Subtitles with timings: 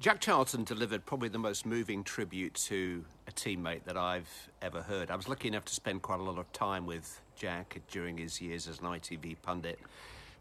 [0.00, 5.10] Jack Charlton delivered probably the most moving tribute to a teammate that I've ever heard.
[5.10, 8.40] I was lucky enough to spend quite a lot of time with Jack during his
[8.40, 9.78] years as an ITV pundit.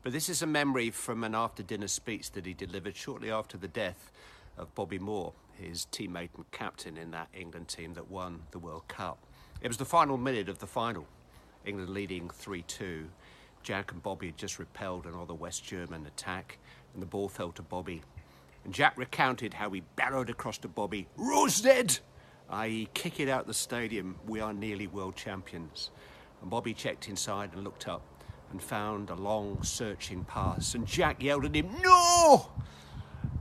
[0.02, 3.58] But this is a memory from an after dinner speech that he delivered shortly after
[3.58, 4.14] the death
[4.58, 8.88] of Bobby Moore, his teammate and captain in that England team that won the World
[8.88, 9.18] Cup.
[9.62, 11.06] It was the final minute of the final,
[11.66, 13.10] England leading 3 2.
[13.62, 16.60] Jack and Bobby had just repelled another West German attack,
[16.94, 18.04] and the ball fell to Bobby.
[18.66, 22.00] And Jack recounted how he barrowed across to Bobby, Row Zed!
[22.50, 25.92] i.e., kick it out the stadium, we are nearly world champions.
[26.42, 28.02] And Bobby checked inside and looked up
[28.52, 30.74] and found a long, searching pass.
[30.74, 32.50] And Jack yelled at him, No!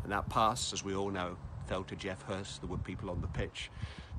[0.03, 2.61] And that pass, as we all know, fell to Geoff Hurst.
[2.61, 3.71] There were people on the pitch,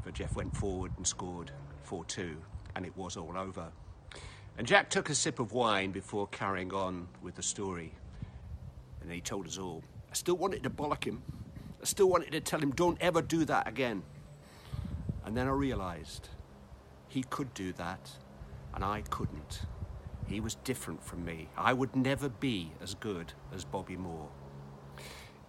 [0.03, 1.51] but Geoff went forward and scored
[1.83, 2.37] 4 2,
[2.75, 3.67] and it was all over.
[4.57, 7.93] And Jack took a sip of wine before carrying on with the story.
[9.01, 9.83] And he told us all.
[10.09, 11.21] I still wanted to bollock him.
[11.81, 14.03] I still wanted to tell him, don't ever do that again.
[15.25, 16.29] And then I realised
[17.07, 18.11] he could do that,
[18.73, 19.61] and I couldn't.
[20.27, 21.49] He was different from me.
[21.57, 24.29] I would never be as good as Bobby Moore.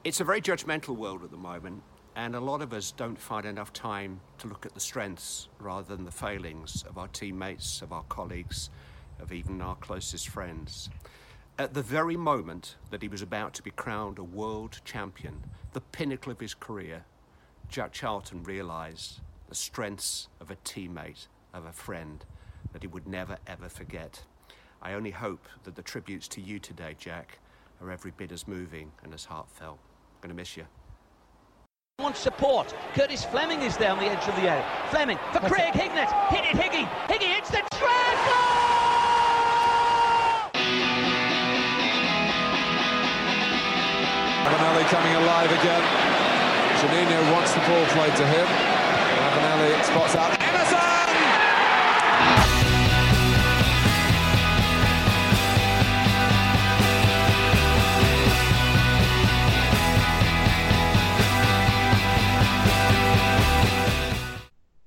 [0.05, 1.83] It's a very judgmental world at the moment,
[2.17, 5.95] and a lot of us don't find enough time to look at the strengths rather
[5.95, 8.71] than the failings of our teammates, of our colleagues,
[9.21, 10.89] of even our closest friends.
[11.61, 15.45] At the very moment that he was about to be crowned a world champion,
[15.75, 17.05] the pinnacle of his career,
[17.69, 22.25] Jack Charlton realised the strengths of a teammate, of a friend,
[22.73, 24.23] that he would never ever forget.
[24.81, 27.41] I only hope that the tributes to you today, Jack,
[27.83, 29.81] are every bit as moving and as heartfelt.
[29.83, 30.65] I'm going to miss you.
[31.99, 32.75] wants support.
[32.95, 34.65] Curtis Fleming is there on the edge of the area.
[34.89, 36.11] Fleming for Craig Hignett.
[36.31, 36.89] Hit it, Higgy.
[37.07, 38.60] Higgy hits the treble!
[44.91, 45.83] Coming alive again.
[46.81, 48.47] Juninho wants the ball played to him.
[49.21, 50.79] Ravanelli spots out Emerson!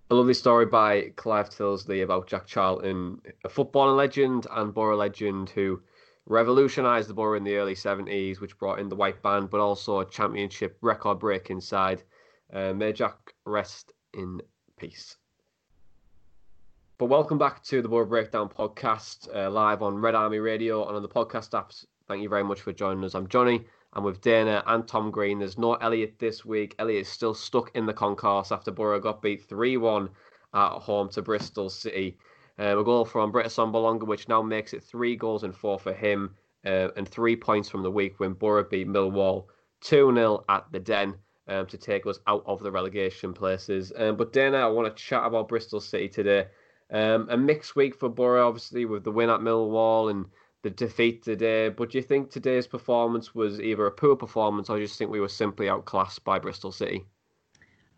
[0.10, 5.50] A lovely story by Clive Tyldesley about Jack Charlton, a footballing legend and Boro legend
[5.52, 5.82] who
[6.26, 10.00] revolutionised the Boro in the early 70s, which brought in the white band, but also
[10.00, 12.04] a championship record break inside.
[12.52, 14.42] Uh, may Jack rest in
[14.78, 15.18] peace.
[16.98, 20.96] But welcome back to the Boro Breakdown podcast, uh, live on Red Army Radio and
[20.96, 21.86] on the podcast apps.
[22.08, 23.16] Thank you very much for joining us.
[23.16, 23.66] I'm Jonny.
[23.94, 25.40] I'm with Dana and Tom Green.
[25.40, 26.76] There's no Elliot this week.
[26.80, 30.10] Elliot is still stuck in the concourse after Boro got beat 3 1
[30.54, 32.18] at home to Bristol City.
[32.60, 35.94] Uh, a goal from Britt Assombalonga, which now makes it three goals and four for
[35.94, 39.46] him, uh, and three points from the week when Boro beat Millwall
[39.82, 41.16] 2 0 at the Den
[41.48, 43.92] um, to take us out of the relegation places.
[43.96, 46.46] Um, but Dana, I want to chat about Bristol City today.
[46.92, 50.26] Um, a mixed week for Boro, obviously, with the win at Millwall and
[50.62, 51.70] the defeat today.
[51.70, 54.98] But do you think today's performance was either a poor performance or do you just
[54.98, 57.06] think we were simply outclassed by Bristol City?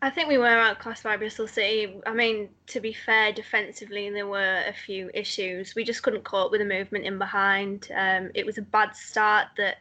[0.01, 1.99] I think we were outclassed by Bristol City.
[2.05, 5.73] I mean, to be fair, defensively there were a few issues.
[5.73, 7.89] We just couldn't cope with the movement in behind.
[7.95, 9.77] Um, it was a bad start that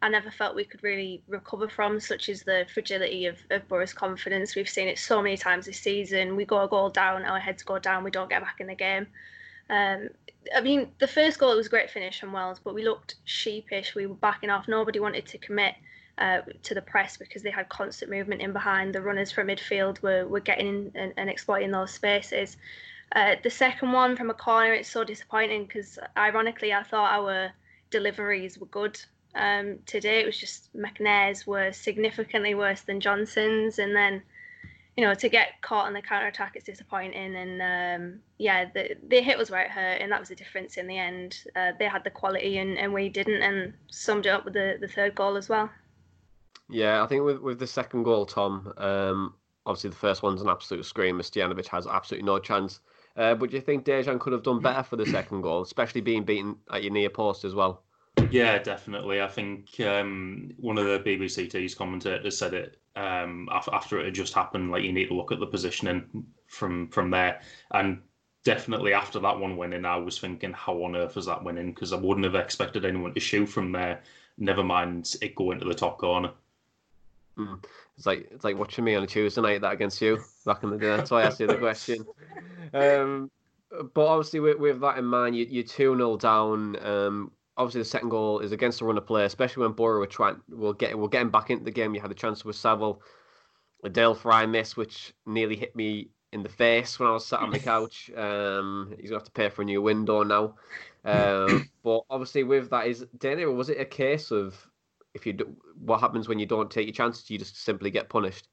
[0.00, 3.92] I never felt we could really recover from, such as the fragility of, of Boro's
[3.92, 4.54] confidence.
[4.54, 6.36] We've seen it so many times this season.
[6.36, 8.74] We go a goal down, our heads go down, we don't get back in the
[8.76, 9.08] game.
[9.70, 10.08] Um,
[10.54, 13.94] I mean, the first goal was a great finish from Wells, but we looked sheepish.
[13.94, 14.68] We were backing off.
[14.68, 15.74] Nobody wanted to commit
[16.18, 18.94] uh, to the press because they had constant movement in behind.
[18.94, 22.56] The runners from midfield were, were getting in and, and exploiting those spaces.
[23.14, 27.52] Uh, the second one from a corner, it's so disappointing because ironically, I thought our
[27.90, 29.00] deliveries were good.
[29.34, 34.22] Um, today it was just McNair's were significantly worse than Johnson's, and then
[34.96, 37.36] you know to get caught on the counter attack it's disappointing.
[37.36, 40.76] And um, yeah, the the hit was where it hurt, and that was the difference
[40.76, 41.44] in the end.
[41.56, 44.76] Uh, they had the quality, and, and we didn't, and summed it up with the,
[44.80, 45.70] the third goal as well.
[46.70, 48.72] Yeah, I think with with the second goal, Tom.
[48.76, 49.34] Um,
[49.68, 51.22] obviously the first one's an absolute screamer.
[51.22, 52.80] Stojanovic has absolutely no chance.
[53.16, 56.00] Uh, but do you think Dejan could have done better for the second goal, especially
[56.00, 57.82] being beaten at your near post as well?
[58.30, 59.20] Yeah, definitely.
[59.20, 64.34] I think um, one of the BBC commentators said it um, after it had just
[64.34, 64.70] happened.
[64.70, 67.40] Like you need to look at the positioning from from there,
[67.72, 68.00] and
[68.44, 71.72] definitely after that one winning, I was thinking, how on earth was that winning?
[71.72, 74.02] Because I wouldn't have expected anyone to shoot from there.
[74.36, 76.32] Never mind it going to the top corner.
[77.38, 77.64] Mm.
[77.96, 80.70] It's like it's like watching me on a Tuesday night that against you back in
[80.70, 80.96] the day.
[80.96, 82.04] That's why I asked you the question.
[82.72, 83.30] Um,
[83.94, 86.76] but obviously, with, with that in mind, you, you're 2 0 down.
[86.84, 90.06] Um, obviously, the second goal is against the run of play, especially when Boro were
[90.06, 91.94] trying, we'll get, we'll get him back into the game.
[91.94, 93.02] You had a chance with Saville,
[93.84, 97.40] a Dael Fry miss, which nearly hit me in the face when I was sat
[97.40, 98.10] on the couch.
[98.18, 100.54] Um, he's going to have to pay for a new window now.
[101.04, 104.54] Um, but obviously, with that, is Dana, was it a case of
[105.14, 107.30] if you do, what happens when you don't take your chances?
[107.30, 108.48] You just simply get punished.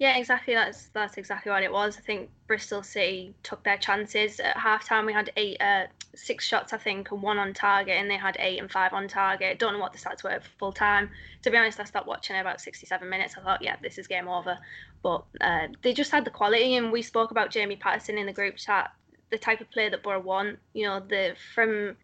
[0.00, 0.54] Yeah, exactly.
[0.54, 1.98] That's that's exactly what it was.
[1.98, 5.04] I think Bristol City took their chances at halftime.
[5.04, 8.38] We had eight, uh, six shots, I think, and one on target, and they had
[8.40, 9.58] eight and five on target.
[9.58, 11.10] Don't know what the stats were full time.
[11.42, 13.34] To be honest, I stopped watching at about 67 minutes.
[13.36, 14.58] I thought, yeah, this is game over.
[15.02, 18.32] But uh, they just had the quality, and we spoke about Jamie Paterson in the
[18.32, 18.92] group chat,
[19.30, 20.58] the type of player that Boro want.
[20.72, 21.96] You know, the from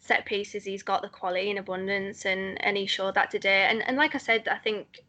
[0.00, 3.66] set pieces, he's got the quality in abundance, and and he showed that today.
[3.70, 5.00] And and like I said, I think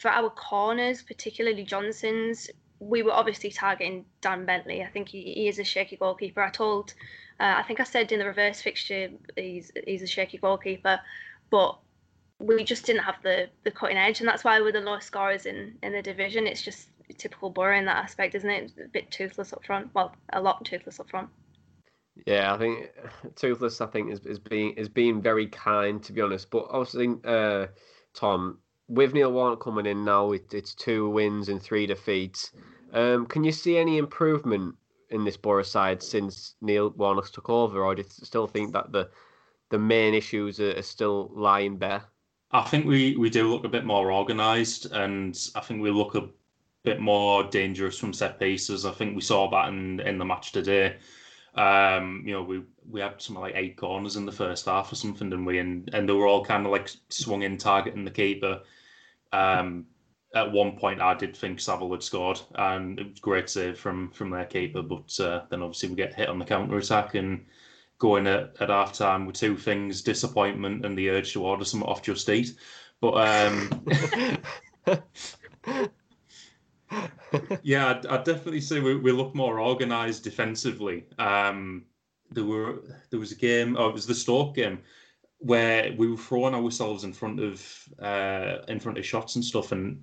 [0.00, 4.82] for our corners, particularly Johnson's, we were obviously targeting Dan Bentley.
[4.82, 6.42] I think he, he is a shaky goalkeeper.
[6.42, 6.94] I told,
[7.40, 11.00] uh, I think I said in the reverse fixture, he's he's a shaky goalkeeper,
[11.50, 11.78] but
[12.38, 15.46] we just didn't have the the cutting edge, and that's why we're the lowest scorers
[15.46, 16.46] in in the division.
[16.46, 16.88] It's just
[17.18, 18.72] typical Boro in that aspect, isn't it?
[18.84, 19.94] A bit toothless up front.
[19.94, 21.28] Well, a lot toothless up front.
[22.26, 22.90] Yeah, I think
[23.36, 23.80] toothless.
[23.80, 26.50] I think is is being is being very kind to be honest.
[26.50, 27.66] But obviously, uh,
[28.14, 28.58] Tom,
[28.88, 32.52] with Neil Warnock coming in now, it, it's two wins and three defeats.
[32.92, 34.76] Um, can you see any improvement
[35.10, 38.92] in this Boro side since Neil Warnock took over, or do you still think that
[38.92, 39.10] the
[39.70, 42.04] the main issues are, are still lying bare?
[42.52, 46.14] I think we, we do look a bit more organised, and I think we look
[46.14, 46.28] a
[46.84, 48.86] bit more dangerous from set pieces.
[48.86, 50.96] I think we saw that in, in the match today.
[51.54, 54.96] Um, you know, we we had something like eight corners in the first half or
[54.96, 55.58] something, didn't we?
[55.58, 58.60] And and they were all kind of like swung in targeting the keeper.
[59.32, 59.86] Um,
[60.34, 64.10] at one point, I did think Saville had scored, and it was great save from
[64.10, 64.82] from their keeper.
[64.82, 67.46] But uh, then obviously we get hit on the counter attack and
[67.98, 71.88] going at, at half time with two things: disappointment and the urge to order something
[71.88, 72.56] off Just Eat.
[73.00, 73.84] But um,
[77.62, 81.04] yeah, I'd, I'd, definitely say we, we look more organised defensively.
[81.18, 81.84] Um,
[82.30, 84.80] there were there was a game, oh, it was the Stoke game
[85.38, 89.72] where we were throwing ourselves in front of uh, in front of shots and stuff,
[89.72, 90.02] and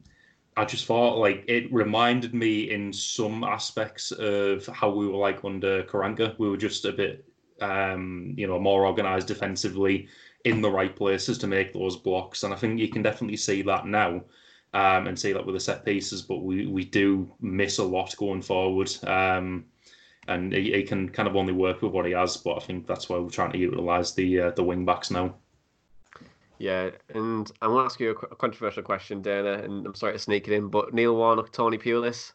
[0.58, 5.44] I just thought like it reminded me in some aspects of how we were like
[5.44, 6.38] under Karanka.
[6.38, 7.26] We were just a bit,
[7.62, 10.08] um, you know, more organised defensively
[10.46, 13.62] in the right places to make those blocks, and I think you can definitely see
[13.64, 14.22] that now.
[14.74, 18.16] Um, and see that with the set pieces, but we, we do miss a lot
[18.16, 18.90] going forward.
[19.04, 19.66] Um,
[20.30, 22.38] and he, he, can kind of only work with what he has.
[22.38, 25.36] But I think that's why we're trying to utilise the uh, the wing backs now.
[26.62, 30.20] Yeah, and I'm going to ask you a controversial question, Dana, and I'm sorry to
[30.20, 32.34] sneak it in, but Neil Warnock, Tony Pulis,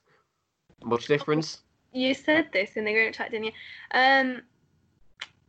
[0.85, 1.61] much difference?
[1.93, 3.53] You said this in the group chat, didn't you?
[3.93, 4.43] Um,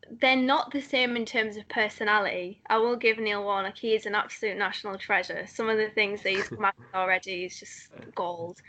[0.10, 2.62] they're not the same in terms of personality.
[2.70, 5.46] I will give Neil Warnock, he is an absolute national treasure.
[5.48, 8.62] Some of the things that he's come out already is just gold.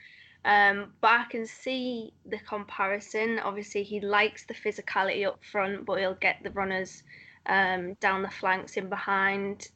[0.45, 3.39] Um, but I can see the comparison.
[3.39, 7.03] Obviously, he likes the physicality up front, but he'll get the runners
[7.47, 9.69] um, down the flanks in behind.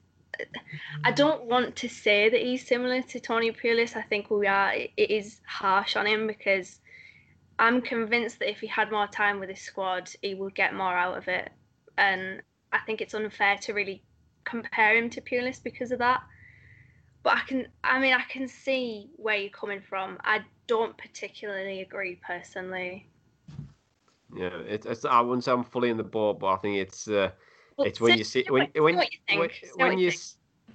[1.05, 3.97] I don't want to say that he's similar to Tony Pulis.
[3.97, 4.73] I think we are.
[4.75, 6.81] It is harsh on him because
[7.59, 10.95] I'm convinced that if he had more time with his squad, he would get more
[10.97, 11.51] out of it.
[11.99, 12.43] And
[12.73, 14.03] I think it's unfair to really
[14.45, 16.23] compare him to Pulis because of that.
[17.23, 20.19] But I can, I mean, I can see where you're coming from.
[20.25, 23.07] I don't particularly agree personally.
[24.35, 27.07] Yeah, it, it's I wouldn't say I'm fully in the boat, but I think it's
[27.07, 27.31] uh,
[27.77, 30.11] well, it's when you see when when you when, when you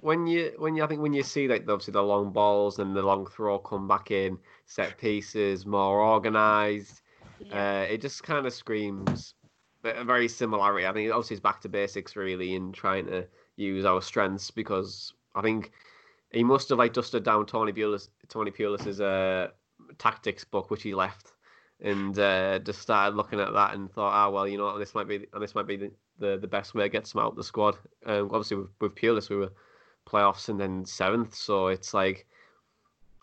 [0.00, 2.94] when you when you I think when you see like obviously the long balls and
[2.94, 7.00] the long throw come back in set pieces more organized,
[7.40, 7.80] yeah.
[7.80, 9.34] uh, it just kind of screams
[9.84, 10.86] a very similarity.
[10.86, 13.26] I think obviously it's back to basics really in trying to
[13.56, 15.72] use our strengths because I think
[16.30, 19.48] he must have like dusted down Tony Pulis Tony Pulis's uh,
[19.98, 21.32] tactics book, which he left,
[21.80, 24.94] and uh, just started looking at that and thought, ah, oh, well, you know, this
[24.94, 27.30] might be and this might be the, the, the best way to get some out
[27.30, 27.76] of the squad.
[28.04, 29.52] Um, obviously, with, with Pulis, we were
[30.08, 32.26] playoffs and then seventh, so it's like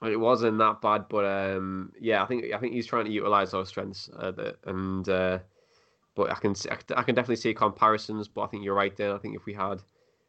[0.04, 1.06] it wasn't that bad.
[1.10, 5.08] But um, yeah, I think I think he's trying to utilize those strengths, uh, and
[5.10, 5.40] uh,
[6.16, 6.56] but I can
[6.96, 8.28] I can definitely see comparisons.
[8.28, 9.14] But I think you're right there.
[9.14, 9.82] I think if we had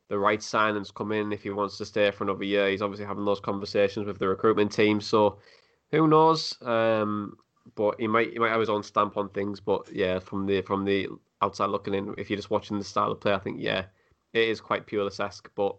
[0.08, 3.06] the right signings come in, if he wants to stay for another year, he's obviously
[3.06, 5.00] having those conversations with the recruitment team.
[5.00, 5.38] So
[5.90, 6.54] who knows?
[6.62, 7.36] Um,
[7.74, 9.60] but he might he might have his own stamp on things.
[9.60, 11.08] But yeah, from the from the
[11.42, 13.86] outside looking in, if you're just watching the style of play, I think yeah,
[14.32, 15.50] it is quite Pulis esque.
[15.54, 15.76] But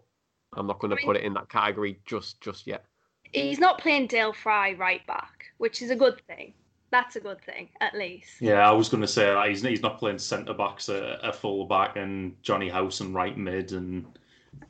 [0.54, 2.84] I'm not going to put it in that category just just yet.
[3.32, 6.54] He's not playing Dael Fry right back, which is a good thing.
[6.90, 8.40] That's a good thing, at least.
[8.40, 11.32] Yeah, I was going to say that he's, he's not playing centre backs, a, a
[11.32, 14.06] full back, and Jonny Howson right mid and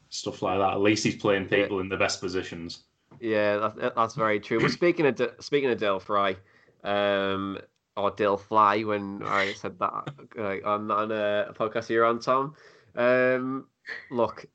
[0.08, 0.72] stuff like that.
[0.72, 1.82] At least he's playing people yeah.
[1.82, 2.84] in the best positions.
[3.20, 4.60] Yeah, that, that's very true.
[4.60, 6.36] But speaking of speaking of Dael Fry,
[6.82, 7.58] um,
[7.96, 10.08] or Dale Fly, when I said that
[10.38, 12.54] uh, on on a podcast here on Tom,
[12.96, 13.66] um,
[14.10, 14.46] look,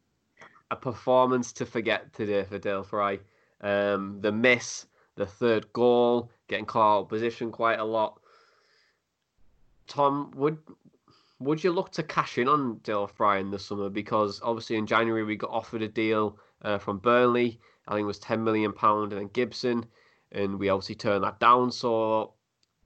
[0.73, 3.19] a performance to forget today for Dael Fry.
[3.61, 8.19] Um, the miss, the third goal, getting caught out position quite a lot.
[9.87, 10.57] Tom, would
[11.39, 13.89] would you look to cash in on Dael Fry in the summer?
[13.89, 17.59] Because obviously in January we got offered a deal uh, from Burnley.
[17.87, 19.85] I think it was ten million pound, and then Gibson,
[20.31, 21.71] and we obviously turned that down.
[21.71, 22.33] So,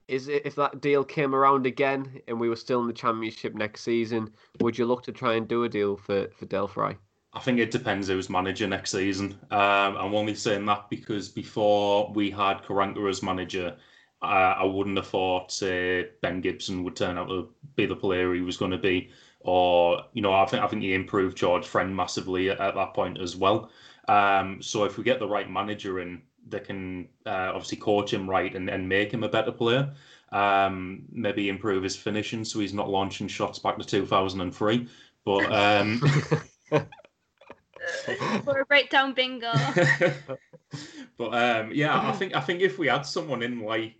[0.08, 3.54] is it if that deal came around again and we were still in the Championship
[3.54, 4.30] next season,
[4.60, 6.98] would you look to try and do a deal for for Fry?
[7.32, 9.38] I think it depends who's manager next season.
[9.50, 13.76] Um, I'm only saying that because before we had Karanka as manager,
[14.22, 18.34] uh, I wouldn't have thought say Ben Gibson would turn out to be the player
[18.34, 21.66] he was going to be, or you know I think I think he improved George
[21.66, 23.70] Friend massively at, at that point as well.
[24.08, 28.28] Um, so if we get the right manager in that can uh, obviously coach him
[28.28, 29.92] right and, and make him a better player,
[30.32, 34.88] um, maybe improve his finishing so he's not launching shots back to 2003.
[35.24, 36.02] But um,
[38.44, 39.52] for a breakdown bingo.
[41.16, 43.96] but um, yeah, I think I think if we had someone in like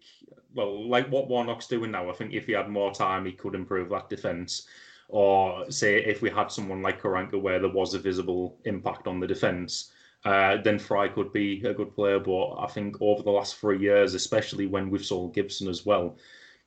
[0.54, 3.54] well, like what Warnock's doing now, I think if he had more time, he could
[3.54, 4.66] improve that defense.
[5.08, 9.20] Or say if we had someone like Karanka where there was a visible impact on
[9.20, 9.90] the defense,
[10.24, 12.18] uh, then Fry could be a good player.
[12.18, 16.18] But I think over the last three years, especially when we've sold Gibson as well,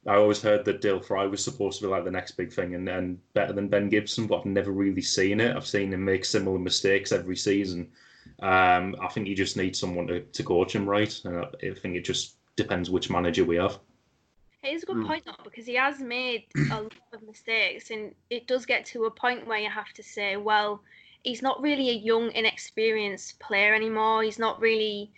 [0.08, 2.74] I always heard that Dael Fry was supposed to be like the next big thing
[2.74, 5.56] and, and better than Ben Gibson, but I've never really seen it.
[5.56, 7.92] I've seen him make similar mistakes every season.
[8.42, 11.14] Um, I think you just need someone to, to coach him right.
[11.24, 13.80] And I, I think it just depends which manager we have.
[14.64, 15.08] It is a good mm.
[15.08, 19.06] point though, because he has made a lot of mistakes, and it does get to
[19.06, 20.84] a point where you have to say, well,
[21.24, 24.24] he's not really a young, inexperienced player anymore.
[24.24, 25.12] He's not really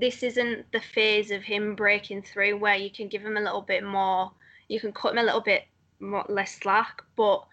[0.00, 3.62] this isn't the phase of him breaking through where you can give him a little
[3.62, 4.30] bit more,
[4.68, 5.64] you can cut him a little bit
[6.00, 7.02] more, less slack.
[7.16, 7.44] But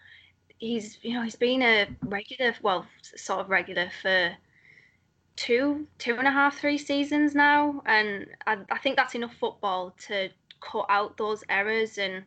[0.58, 4.36] he's, you know, he's been a regular, well, sort of regular for
[5.34, 9.94] two, two and a half, three seasons now, and I, I think that's enough football
[10.06, 11.98] to cut out those errors.
[11.98, 12.24] And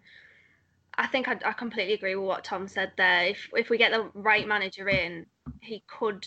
[0.97, 3.27] I think I, I completely agree with what Tom said there.
[3.27, 5.25] If if we get the right manager in,
[5.61, 6.25] he could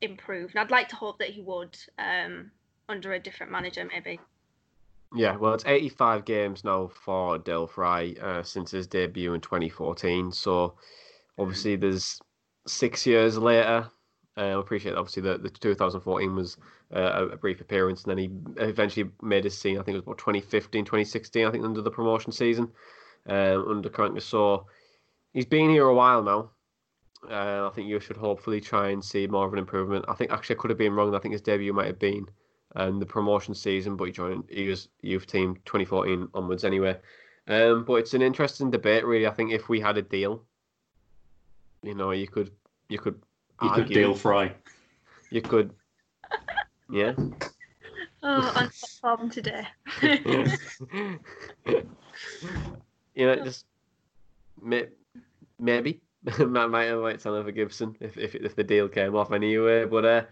[0.00, 1.76] improve, and I'd like to hope that he would.
[1.98, 2.50] Um,
[2.88, 4.20] under a different manager, maybe.
[5.14, 10.32] Yeah, well, it's 85 games now for Dael Fry uh, since his debut in 2014.
[10.32, 10.74] So
[11.38, 12.20] obviously, there's
[12.66, 13.88] six years later.
[14.36, 16.56] Uh, I appreciate obviously that the 2014 was
[16.92, 19.78] uh, a brief appearance, and then he eventually made his scene.
[19.78, 21.46] I think it was about 2015, 2016.
[21.46, 22.72] I think under the promotion season
[23.28, 24.20] um, under Karanka.
[24.20, 24.66] So
[25.32, 26.50] he's been here a while now.
[27.30, 30.04] Uh, I think you should hopefully try and see more of an improvement.
[30.08, 31.14] I think actually I could have been wrong.
[31.14, 32.26] I think his debut might have been
[32.74, 36.96] and the promotion season, but he joined his youth team 2014 onwards anyway.
[37.46, 39.26] Um, but it's an interesting debate, really.
[39.26, 40.42] I think if we had a deal,
[41.82, 42.50] you know, you could
[42.88, 43.20] you could
[43.62, 44.52] you argue, could deal Fry.
[45.30, 45.72] You could,
[46.90, 47.14] yeah.
[48.26, 48.70] Oh, I'm
[49.02, 49.66] problem today.
[50.02, 50.48] you
[53.18, 53.66] know, just
[54.62, 54.86] may,
[55.58, 56.00] maybe
[56.38, 59.84] might might might sound like a Gibson if, if if the deal came off anyway.
[59.84, 60.22] But uh,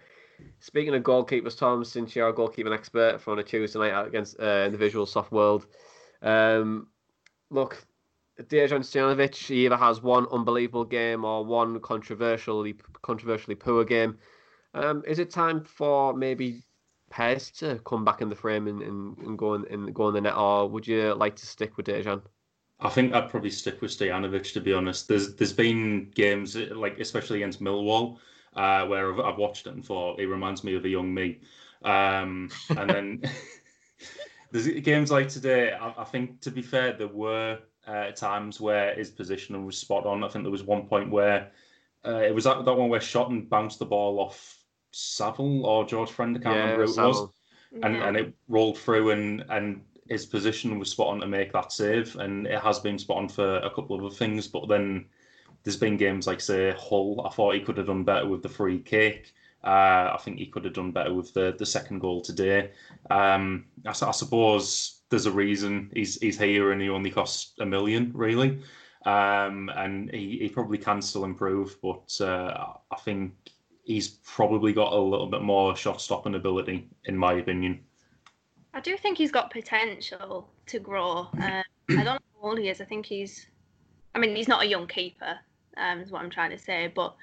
[0.60, 4.06] Speaking of goalkeepers, Tom, since you're a goalkeeping expert for on a Tuesday night out
[4.06, 5.66] against uh, Individual Soft World,
[6.22, 6.88] um,
[7.50, 7.84] look,
[8.40, 14.18] Dejan Stojanovic he either has one unbelievable game or one controversially controversially poor game.
[14.74, 16.62] Um, is it time for maybe
[17.10, 20.14] Pez to come back in the frame and, and, and go in and go in
[20.14, 22.22] the net, or would you like to stick with Dejan?
[22.80, 25.08] I think I'd probably stick with Stojanovic to be honest.
[25.08, 28.18] There's there's been games like especially against Millwall
[28.54, 31.40] uh, where I've, I've, watched it and thought it reminds me of a young me.
[31.84, 33.22] Um, and then
[34.50, 35.72] there's games like today.
[35.72, 40.06] I, I, think, to be fair, there were uh, times where his positioning was spot
[40.06, 40.24] on.
[40.24, 41.50] I think there was one point where
[42.06, 44.58] uh, it was that, that one where Shotton bounced the ball off
[44.92, 46.36] Saville or George Friend.
[46.36, 47.10] I can't yeah, remember who it Saville.
[47.10, 47.28] was,
[47.82, 48.08] and yeah.
[48.08, 52.16] and it rolled through and and his position was spot on to make that save,
[52.16, 54.46] and it has been spot on for a couple of other things.
[54.48, 55.06] But then
[55.64, 57.24] there's been games like say Hull.
[57.26, 59.32] I thought he could have done better with the free kick.
[59.64, 62.72] Uh, I think he could have done better with the, the second goal today.
[63.10, 67.66] Um, I, I, suppose there's a reason he's he's here and he only costs a
[67.66, 68.60] million really,
[69.06, 71.76] um, and he, he probably can still improve.
[71.80, 73.34] But uh, I think
[73.84, 77.84] he's probably got a little bit more shot stopping ability, in my opinion.
[78.74, 81.28] I do think he's got potential to grow.
[81.40, 82.80] Um, I don't know how old he is.
[82.80, 83.46] I think he's,
[84.14, 85.38] I mean, he's not a young keeper,
[85.76, 87.14] um, is what I'm trying to say, but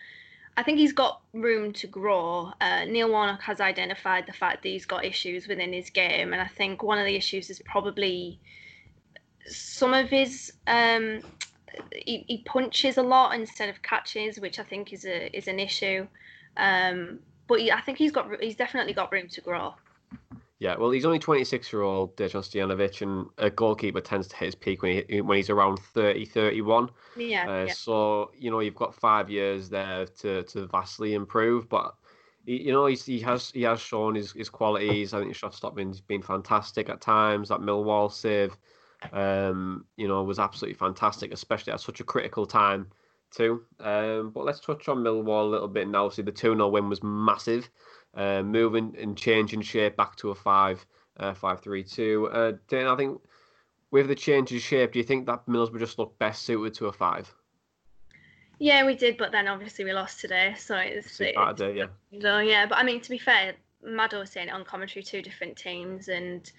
[0.57, 2.51] I think he's got room to grow.
[2.59, 6.41] Uh, Neil Warnock has identified the fact that he's got issues within his game, and
[6.41, 8.39] I think one of the issues is probably
[9.45, 10.51] some of his.
[10.67, 11.21] Um,
[11.93, 15.59] he, he punches a lot instead of catches, which I think is a is an
[15.59, 16.07] issue.
[16.57, 19.75] Um, but he, I think he's got he's definitely got room to grow.
[20.59, 24.45] Yeah, well, he's only 26 year old Dejan Stojanovic, and a goalkeeper tends to hit
[24.47, 26.89] his peak when, he, when he's around 30, 31.
[27.15, 27.73] Yeah, uh, yeah.
[27.73, 31.95] So, you know, you've got five years there to, to vastly improve, but.
[32.45, 35.13] You know he's, he has he has shown his, his qualities.
[35.13, 37.49] I think his shot stopping's been fantastic at times.
[37.49, 38.57] That Millwall save,
[39.13, 42.87] um, you know, was absolutely fantastic, especially at such a critical time
[43.29, 43.65] too.
[43.79, 46.09] Um, but let's touch on Millwall a little bit now.
[46.09, 47.69] See, the 2 0 win was massive
[48.19, 50.85] uh, moving and changing shape back to a five,
[51.17, 52.29] uh, five three two.
[52.31, 53.21] Uh, Dan, I think
[53.91, 56.87] with the change of shape, do you think that Middlesbrough just looked best suited to
[56.87, 57.33] a five?
[58.59, 61.85] Yeah, we did, but then obviously we lost today, so it's, it's day, yeah.
[62.21, 63.53] So, yeah, but I mean, to be fair,
[63.87, 66.51] Maddo was saying it on commentary, two different teams, and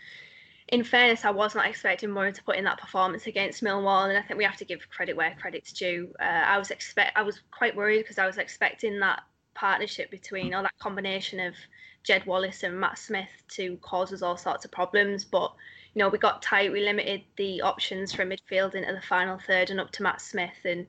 [0.68, 4.16] in fairness, I was not expecting Murray to put in that performance against Millwall, and
[4.16, 6.14] I think we have to give credit where credit's due.
[6.18, 9.22] Uh, I was expect I was quite worried because I was expecting that
[9.60, 11.54] partnership between or that combination of
[12.02, 15.22] Jed Wallace and Matt Smith to cause us all sorts of problems.
[15.22, 15.52] But
[15.92, 16.72] you know, we got tight.
[16.72, 20.64] We limited the options from midfield into the final third and up to Matt Smith.
[20.64, 20.86] And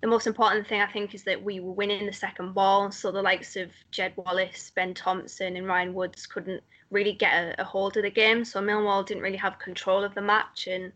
[0.00, 2.90] the most important thing I think is that we were winning the second ball.
[2.90, 7.60] So the likes of Jed Wallace, Ben Thompson, and Ryan Woods couldn't really get a,
[7.60, 8.44] a hold of the game.
[8.44, 10.92] So Millwall didn't really have control of the match and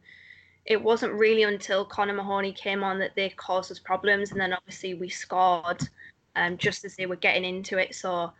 [0.64, 4.52] it wasn't really until Connor Mahoney came on that they caused us problems, and then
[4.52, 5.88] obviously we scored
[6.36, 7.94] um, just as they were getting into it.
[7.94, 8.32] So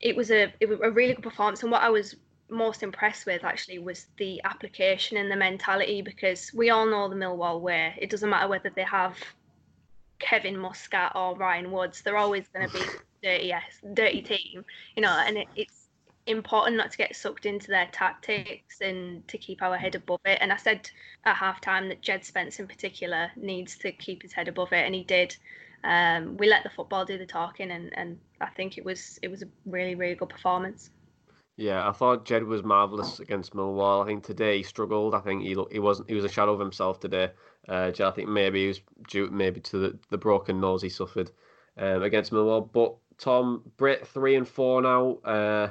[0.00, 1.62] it was a it was a really good performance.
[1.62, 2.16] And what I was
[2.48, 7.16] most impressed with actually was the application and the mentality because we all know the
[7.16, 7.94] Millwall way.
[7.98, 9.16] It doesn't matter whether they have
[10.22, 12.84] Kevin Muscat or Ryan Woods, they're always going to be
[13.22, 14.64] dirty, yes, dirty team,
[14.96, 15.10] you know.
[15.26, 15.88] And it, it's
[16.26, 20.38] important not to get sucked into their tactics and to keep our head above it.
[20.40, 20.88] And I said
[21.24, 24.94] at halftime that Jed Spence in particular needs to keep his head above it, and
[24.94, 25.36] he did
[25.84, 29.28] um, we let the football do the talking, and, and I think it was it
[29.28, 30.90] was a really really good performance.
[31.56, 34.02] Yeah, I thought Jed was marvelous against Millwall.
[34.02, 35.14] I think today he struggled.
[35.14, 37.30] I think he he wasn't he was a shadow of himself today.
[37.68, 40.88] Uh, Jed, I think maybe he was due maybe to the, the broken nose he
[40.88, 41.30] suffered
[41.76, 42.70] um, against Millwall.
[42.72, 45.18] But Tom Britt three and four now.
[45.24, 45.70] Uh,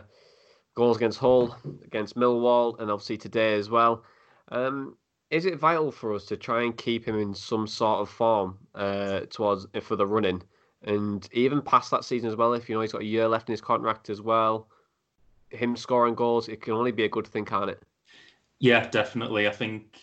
[0.75, 4.03] goals against Hull, against Millwall, and obviously today as well.
[4.51, 4.95] Um,
[5.31, 8.57] is it vital for us to try and keep him in some sort of form
[8.75, 10.43] uh, towards for the running,
[10.83, 12.53] and even past that season as well?
[12.53, 14.67] If you know he's got a year left in his contract as well,
[15.49, 17.81] him scoring goals, it can only be a good thing, can't it?
[18.59, 19.47] Yeah, definitely.
[19.47, 19.99] I think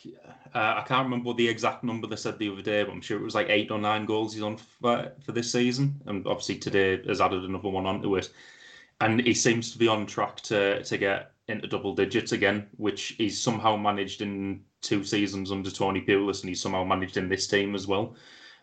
[0.55, 3.19] uh, I can't remember the exact number they said the other day, but I'm sure
[3.19, 6.57] it was like eight or nine goals he's on for, for this season, and obviously
[6.57, 8.31] today has added another one onto it.
[9.01, 13.15] And he seems to be on track to to get into double digits again, which
[13.19, 17.47] he's somehow managed in two seasons under Tony Pulis, and he's somehow managed in this
[17.47, 18.17] team as well.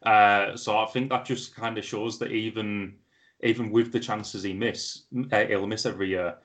[0.03, 2.95] Uh, so I think that just kind of shows that even
[3.43, 6.35] even with the chances he miss, uh, he'll miss every year.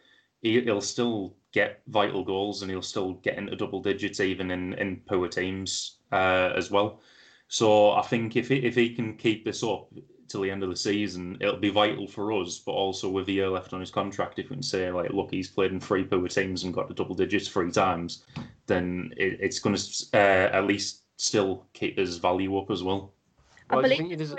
[0.42, 4.74] He, will still get vital goals, and he'll still get into double digits even in
[4.74, 7.00] in poor teams uh, as well.
[7.48, 9.88] So I think if he, if he can keep this up,
[10.30, 12.58] till the end of the season, it'll be vital for us.
[12.58, 15.30] But also with a year left on his contract, if we can say like, look,
[15.30, 18.24] he's played in three poor teams and got the double digits three times,
[18.70, 23.12] then it, it's going to uh, at least still keep his value up as well.
[23.68, 24.30] I believe.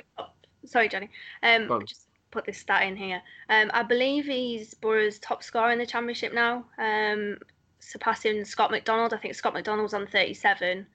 [0.65, 1.09] Sorry, Jonny.
[1.43, 3.21] Um, just put this stat in here.
[3.49, 7.37] Um, I believe he's Boro's top scorer in the championship now, um,
[7.79, 9.13] surpassing Scott McDonald.
[9.13, 10.85] I think Scott McDonald was on 37.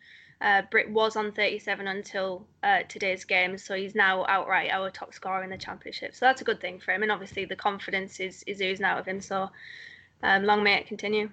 [0.40, 5.14] Uh, Britt was on 37 until uh, today's game, so he's now outright our top
[5.14, 6.14] scorer in the championship.
[6.14, 8.98] So that's a good thing for him, and obviously the confidence is is oozing out
[8.98, 9.20] of him.
[9.20, 9.50] So
[10.22, 11.30] um, long may it continue.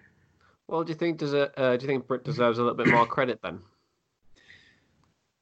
[0.67, 1.53] Well, do you think does it?
[1.57, 3.59] Uh, do you think Britt deserves a little bit more credit then?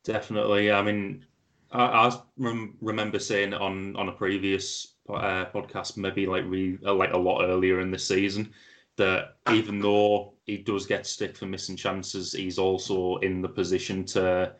[0.04, 0.72] Definitely.
[0.72, 1.26] I mean,
[1.72, 6.94] I, I rem- remember saying on on a previous uh, podcast, maybe like we uh,
[6.94, 8.54] like a lot earlier in the season,
[8.98, 14.04] that even though he does get stick for missing chances, he's also in the position
[14.06, 14.56] to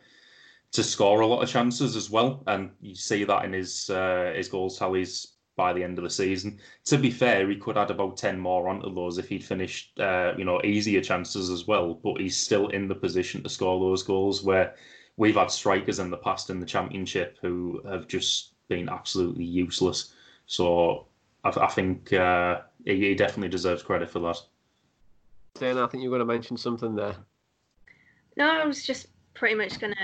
[0.72, 4.32] to score a lot of chances as well, and you see that in his uh,
[4.34, 6.58] his goals tallies by the end of the season.
[6.84, 10.32] To be fair, he could add about ten more onto those if he'd finished, uh,
[10.36, 11.94] you know, easier chances as well.
[11.94, 14.74] But he's still in the position to score those goals where
[15.16, 20.14] we've had strikers in the past in the championship who have just been absolutely useless.
[20.46, 21.06] So
[21.44, 24.38] I, I think uh, he, he, definitely deserves credit for that.
[25.54, 27.16] Dana, I think you're going to mention something there.
[28.36, 29.96] No, I was just pretty much gonna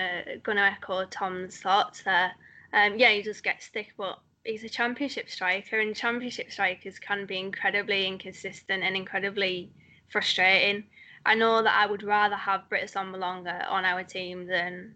[0.42, 2.32] gonna echo Tom's thoughts there.
[2.72, 7.26] Um, yeah, he does get stick, but he's a championship striker, and championship strikers can
[7.26, 9.70] be incredibly inconsistent and incredibly
[10.08, 10.84] frustrating.
[11.26, 14.94] I know that I would rather have Britt Assombalonga on our team than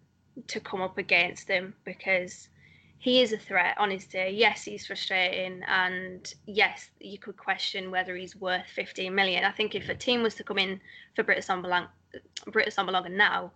[0.49, 2.49] to come up against him because
[2.99, 4.31] he is a threat on his day.
[4.31, 9.45] Yes, he's frustrating, and yes, you could question whether he's worth 15 million.
[9.45, 10.81] I think if a team was to come in
[11.15, 11.89] for Britt Assombalonga,
[12.47, 12.75] Britt
[13.11, 13.53] now,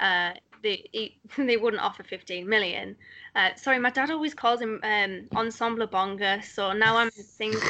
[0.00, 0.32] uh,
[0.62, 2.96] they they wouldn't offer 15 million.
[3.34, 7.60] Uh, sorry, my dad always calls him um, Ensemble Bonga, so now I'm thinking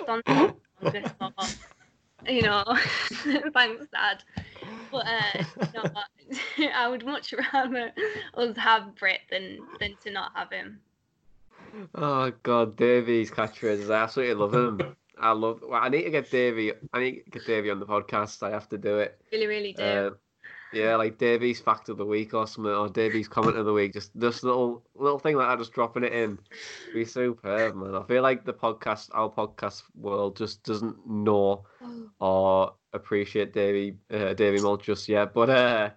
[0.00, 1.14] Ensemble Bonga.
[1.18, 2.64] So, you know,
[3.54, 4.22] thanks, Dad.
[4.90, 5.44] But uh,
[6.56, 7.92] you know, I would much rather
[8.34, 10.80] us have Britt than than to not have him.
[11.94, 13.92] Oh God, Davy's catchphrases!
[13.92, 14.96] I absolutely love him.
[15.18, 15.60] I love.
[15.66, 16.72] Well, I need to get Davy.
[16.92, 18.42] I need to get Davy on the podcast.
[18.42, 19.20] I have to do it.
[19.30, 19.82] Really, really do.
[19.82, 20.10] Uh,
[20.72, 23.92] yeah, like Davy's fact of the week or something, or Davy's comment of the week.
[23.92, 26.38] Just this little little thing like that, just dropping it in,
[26.94, 27.94] be superb, man.
[27.94, 31.64] I feel like the podcast, our podcast world, just doesn't know
[32.20, 35.34] or appreciate Davy, uh, Davy Moult just yet.
[35.34, 35.90] But uh,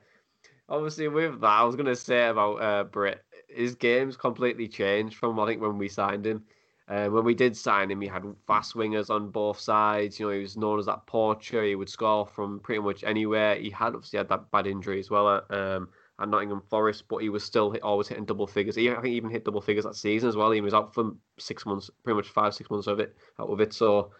[0.69, 5.39] obviously, with that, I was gonna say about uh, Britt, his game's completely changed from
[5.39, 6.43] I think when we signed him.
[6.88, 10.19] Uh, when we did sign him, he had fast wingers on both sides.
[10.19, 11.63] You know, he was known as that poacher.
[11.63, 13.56] He would score from pretty much anywhere.
[13.56, 17.17] He had obviously had that bad injury as well at, um, at Nottingham Forest, but
[17.17, 18.76] he was still hit, always hitting double figures.
[18.76, 20.52] He, I think he even hit double figures that season as well.
[20.52, 23.60] He was out for six months, pretty much five, six months of it, out of
[23.62, 23.74] it.
[23.74, 24.12] So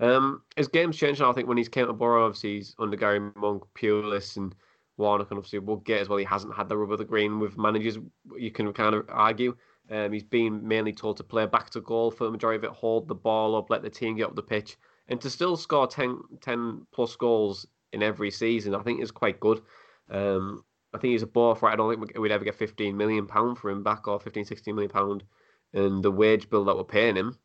[0.00, 1.30] um, his game's changed now.
[1.30, 4.56] I think when he's came to Boro, obviously he's under Gary Monk, Pulis, and
[4.96, 6.18] Warnock, and obviously Woodgate as well.
[6.18, 7.96] He hasn't had the rub of the green with managers.
[8.36, 9.56] You can kind of argue.
[9.90, 12.76] Um, he's been mainly told to play back to goal for the majority of it,
[12.76, 14.76] hold the ball up, let the team get up the pitch,
[15.08, 19.40] and to still score 10, 10 plus goals in every season, I think is quite
[19.40, 19.62] good.
[20.10, 21.72] Um, I think he's a both right.
[21.72, 24.74] I don't think we'd ever get 15 million pound for him back or 15, 16
[24.74, 25.22] million pound,
[25.72, 27.38] and the wage bill that we're paying him,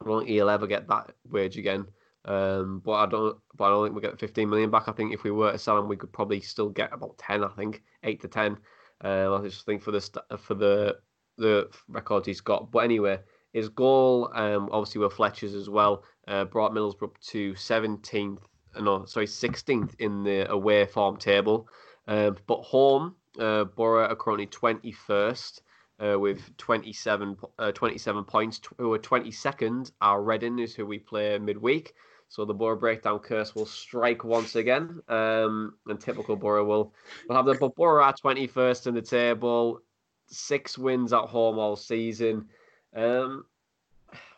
[0.00, 1.86] I don't think he'll ever get that wage again.
[2.24, 4.88] Um, but I don't, but I don't think we get 15 million back.
[4.88, 7.42] I think if we were to sell him, we could probably still get about 10.
[7.42, 8.58] I think eight to 10.
[9.02, 10.00] Uh, I just think for the
[10.38, 10.98] for the
[11.38, 12.70] the records he's got.
[12.70, 13.20] But anyway,
[13.52, 18.38] his goal, um, obviously with Fletcher's as well, uh, brought Middlesbrough to 17th,
[18.74, 21.68] uh, no, sorry, 16th in the away form table.
[22.06, 25.60] Um, but home, uh, Boro are currently 21st.
[26.00, 28.60] Uh, with 27, uh, 27 points.
[28.78, 31.92] Who are 22nd are Reading, is who we play midweek.
[32.28, 35.00] So the Boro breakdown curse will strike once again.
[35.08, 36.94] Um, and typical Boro will,
[37.28, 39.80] will have the but Boro are 21st in the table
[40.28, 42.48] six wins at home all season.
[42.94, 43.44] Um,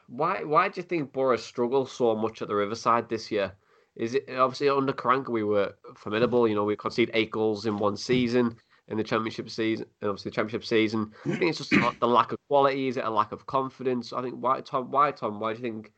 [0.09, 3.53] why why do you think Boro struggle so much at the Riverside this year?
[3.97, 6.49] Is it obviously under Karanka we were formidable?
[6.49, 8.57] You know, we conceded eight goals in one season
[8.89, 11.13] in the championship season, obviously the championship season.
[11.25, 12.89] I think it's just the lack of quality.
[12.89, 14.13] Is it a lack of confidence?
[14.13, 14.91] I think why Tom?
[14.91, 15.39] Why Tom?
[15.39, 15.93] Why do you think?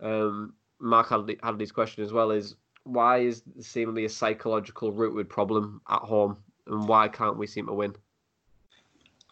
[0.00, 1.12] Um, Mark
[1.58, 2.32] this question as well.
[2.32, 7.66] Is why is seemingly a psychological rooted problem at home, and why can't we seem
[7.66, 7.94] to win?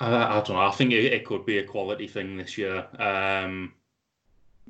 [0.01, 0.61] Uh, I don't know.
[0.61, 2.87] I think it, it, could be a quality thing this year.
[2.99, 3.75] Um,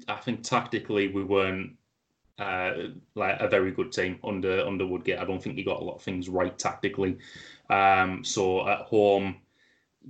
[0.09, 1.77] I think tactically we weren't
[2.39, 2.73] uh,
[3.15, 5.19] like a very good team under under Woodgate.
[5.19, 7.19] I don't think he got a lot of things right tactically.
[7.69, 9.37] Um, so at home,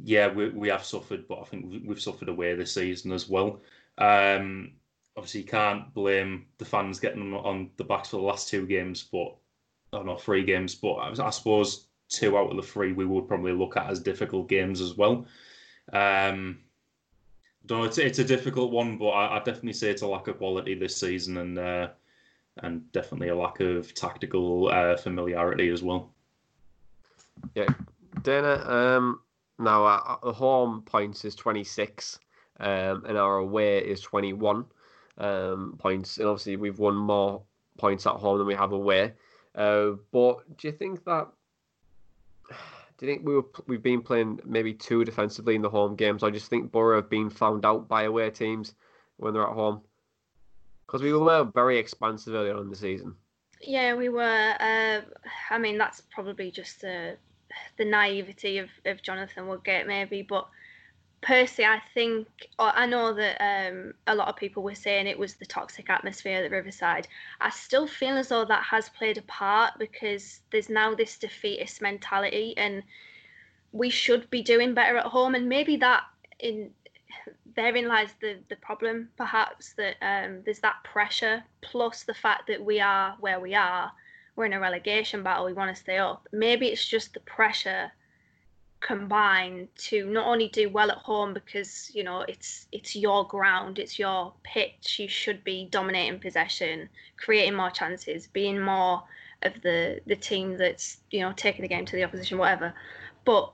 [0.02, 3.60] yeah, we, we have suffered, but I think we've suffered away this season as well.
[3.98, 4.72] Um,
[5.18, 9.02] obviously, you can't blame the fans getting on the backs for the last two games,
[9.02, 9.36] but
[9.92, 10.74] I don't know, three games.
[10.74, 14.00] But I, I suppose two out of the three we would probably look at as
[14.00, 15.26] difficult games as well.
[15.92, 16.58] Um,
[17.66, 20.26] don't know, it's, it's a difficult one, but I, I definitely say it's a lack
[20.28, 21.88] of quality this season and uh,
[22.58, 26.10] and definitely a lack of tactical uh, familiarity as well.
[27.54, 27.68] Yeah,
[28.22, 28.64] Dana.
[28.66, 29.20] Um,
[29.58, 32.18] now our, our home points is twenty six,
[32.58, 34.64] um, and our away is twenty one
[35.18, 36.18] um, points.
[36.18, 37.42] And obviously, we've won more
[37.78, 39.12] points at home than we have away.
[39.54, 41.28] Uh, but do you think that?
[43.00, 46.22] Do you think we were we've been playing maybe too defensively in the home games?
[46.22, 48.74] I just think Boro have been found out by away teams
[49.16, 49.80] when they're at home
[50.86, 53.14] because we were very expansive early on in the season.
[53.62, 54.54] Yeah, we were.
[54.60, 55.00] Uh,
[55.48, 57.12] I mean, that's probably just uh,
[57.78, 60.20] the naivety of, of Jonathan Woodgate, maybe.
[60.20, 60.46] But
[61.22, 62.26] personally, I think
[62.58, 66.44] I know that um, a lot of people were saying it was the toxic atmosphere
[66.44, 67.08] at Riverside.
[67.40, 71.82] I still feel as though that has played a part because there's now this defeatist
[71.82, 72.82] mentality, and
[73.72, 75.34] we should be doing better at home.
[75.34, 76.04] And maybe that
[76.38, 76.70] in
[77.54, 82.64] therein lies the the problem, perhaps that um, there's that pressure plus the fact that
[82.64, 83.92] we are where we are.
[84.36, 85.44] We're in a relegation battle.
[85.44, 86.26] We want to stay up.
[86.32, 87.92] Maybe it's just the pressure
[88.80, 93.78] combined to not only do well at home because you know it's it's your ground,
[93.78, 94.98] it's your pitch.
[94.98, 99.02] You should be dominating possession, creating more chances, being more
[99.42, 102.74] of the the team that's you know taking the game to the opposition, whatever.
[103.24, 103.52] But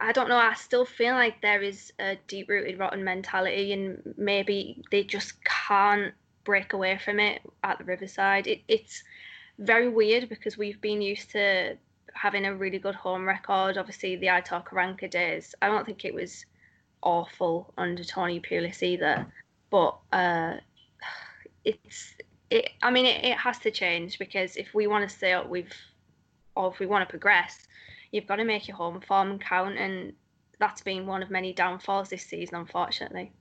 [0.00, 0.36] I, don't know.
[0.36, 5.34] I still feel like there is a deep rooted rotten mentality, and maybe they just
[5.44, 6.12] can't
[6.44, 8.46] break away from it at the Riverside.
[8.48, 9.04] It, it's
[9.58, 11.76] very weird because we've been used to
[12.18, 13.78] having a really good home record.
[13.78, 15.54] Obviously, the Aitor Karanka days.
[15.62, 16.44] I don't think it was
[17.02, 19.26] awful under Tony Pulis either,
[19.70, 20.54] but uh,
[21.64, 22.14] it's
[22.50, 22.70] it.
[22.82, 25.72] I mean, it, it has to change because if we want to stay up, we've
[26.56, 27.68] or if we want to progress,
[28.10, 30.12] you've got to make your home form count, and
[30.58, 33.32] that's been one of many downfalls this season, unfortunately.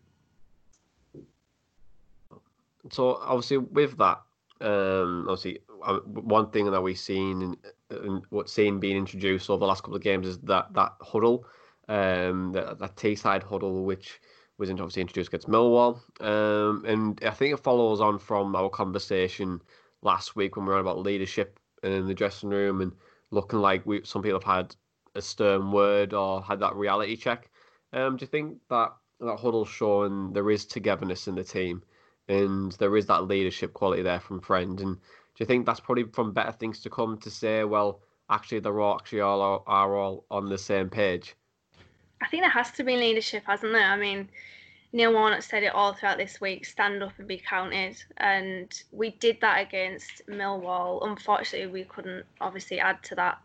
[2.91, 4.21] So obviously, with that,
[4.61, 7.57] um, obviously, uh, one thing that we've seen
[7.89, 11.45] and what's seen being introduced over the last couple of games is that that huddle,
[11.87, 14.19] um, that that Teesside huddle, which
[14.57, 19.61] was obviously introduced against Millwall, um, and I think it follows on from our conversation
[20.01, 22.91] last week when we were on about leadership in the dressing room and
[23.31, 24.75] looking like we some people have had
[25.15, 27.49] a stern word or had that reality check.
[27.93, 31.83] Um, do you think that that huddle showing there is togetherness in the team
[32.27, 34.79] and there is that leadership quality there from friend?
[34.79, 34.97] And
[35.37, 38.79] do you think that's probably from better things to come to say, well, actually they're
[38.79, 41.35] all actually all are all on the same page?
[42.23, 43.85] I think there has to be leadership, hasn't there?
[43.85, 44.29] I mean,
[44.93, 48.03] Neil Warnock said it all throughout this week stand up and be counted.
[48.17, 51.05] And we did that against Millwall.
[51.07, 53.37] Unfortunately, we couldn't obviously add to that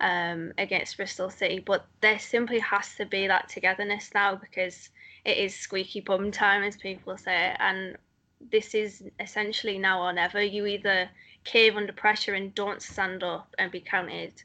[0.00, 1.60] um, against Bristol City.
[1.60, 4.90] But there simply has to be that togetherness now because
[5.24, 7.54] it is squeaky bum time, as people say.
[7.60, 7.96] And
[8.50, 10.42] this is essentially now or never.
[10.42, 11.08] You either
[11.46, 14.42] cave under pressure and don't stand up and be counted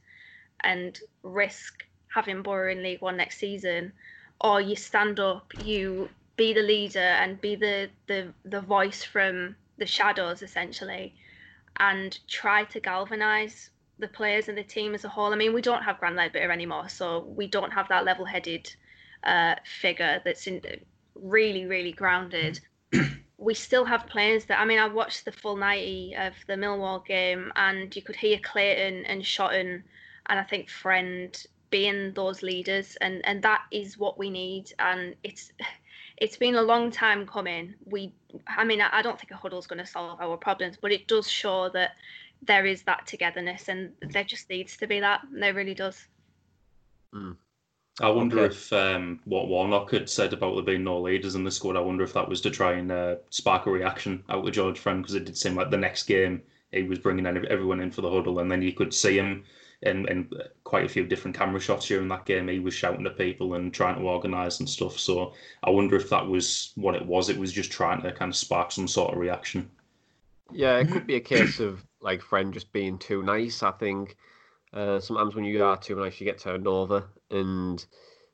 [0.61, 1.83] and risk
[2.13, 3.91] having Boro in League One next season,
[4.39, 9.55] or you stand up, you be the leader and be the the the voice from
[9.77, 11.13] the shadows essentially
[11.77, 15.33] and try to galvanize the players and the team as a whole.
[15.33, 18.73] I mean, we don't have Grant Leadbitter anymore, so we don't have that level-headed
[19.23, 20.61] uh, figure that's in,
[21.15, 22.59] really, really grounded.
[23.41, 27.03] we still have players that I mean, I watched the full ninety of the Millwall
[27.03, 29.83] game, and you could hear Clayton and Shotton,
[30.27, 34.71] and I think Friend being those leaders, and and that is what we need.
[34.77, 35.51] And it's
[36.17, 37.73] it's been a long time coming.
[37.85, 38.13] We,
[38.47, 41.07] I mean, I, don't think a huddle is going to solve our problems, but it
[41.07, 41.93] does show that
[42.43, 45.21] there is that togetherness, and there just needs to be that.
[45.31, 46.07] There really does.
[47.11, 47.37] Mm.
[48.01, 48.55] I wonder okay.
[48.55, 51.77] if um, what Warnock had said about there being no leaders in the squad.
[51.77, 54.79] I wonder if that was to try and uh, spark a reaction out of George
[54.79, 58.01] Friend because it did seem like the next game he was bringing everyone in for
[58.01, 59.43] the huddle, and then you could see him
[59.83, 60.29] in, in
[60.63, 62.47] quite a few different camera shots during that game.
[62.47, 64.97] He was shouting at people and trying to organise and stuff.
[64.97, 65.33] So
[65.63, 67.29] I wonder if that was what it was.
[67.29, 69.69] It was just trying to kind of spark some sort of reaction.
[70.51, 73.63] Yeah, it could be a case of like friend just being too nice.
[73.63, 74.17] I think
[74.73, 77.85] uh, sometimes when you are too nice, you get turned over, and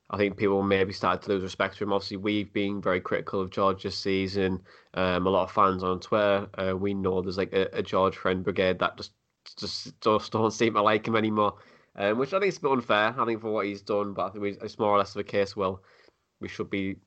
[0.09, 1.93] I think people maybe started to lose respect for him.
[1.93, 4.61] Obviously, we've been very critical of George this season.
[4.93, 8.15] Um, a lot of fans on Twitter, uh, we know there's like a, a George
[8.15, 9.11] friend brigade that just
[9.57, 11.55] just just don't seem to like him anymore.
[11.95, 13.15] Um, which I think is a bit unfair.
[13.17, 15.23] I think for what he's done, but I think it's more or less of a
[15.23, 15.55] case.
[15.55, 15.81] Well,
[16.39, 16.97] we should be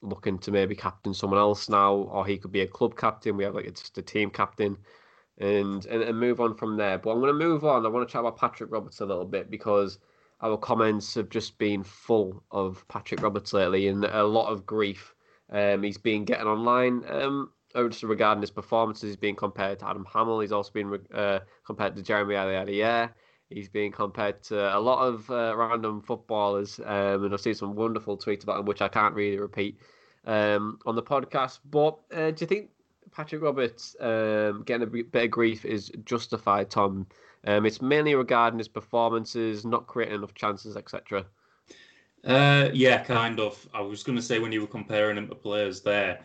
[0.00, 3.36] looking to maybe captain someone else now, or he could be a club captain.
[3.36, 4.78] We have like a, just a team captain,
[5.38, 6.98] and, and and move on from there.
[6.98, 7.86] But I'm going to move on.
[7.86, 9.98] I want to chat about Patrick Roberts a little bit because
[10.40, 15.14] our comments have just been full of Patrick Roberts lately, and a lot of grief.
[15.50, 17.04] Um, he's been getting online.
[17.08, 20.42] Um, just regarding his performances, he's being compared to Adam Hammill.
[20.42, 23.10] He's also been uh, compared to Jérémie Aliadière.
[23.50, 27.74] he's being compared to a lot of uh, random footballers, um, and I've seen some
[27.74, 29.78] wonderful tweets about him, which I can't really repeat
[30.26, 31.60] um, on the podcast.
[31.70, 32.70] But uh, do you think
[33.10, 37.06] Patrick Roberts um, getting a bit of grief is justified, Tom?
[37.46, 41.24] Um, it's mainly regarding his performances, not creating enough chances, etc.
[42.24, 43.68] Uh, yeah, kind of.
[43.72, 46.20] I was going to say when you were comparing him to players there,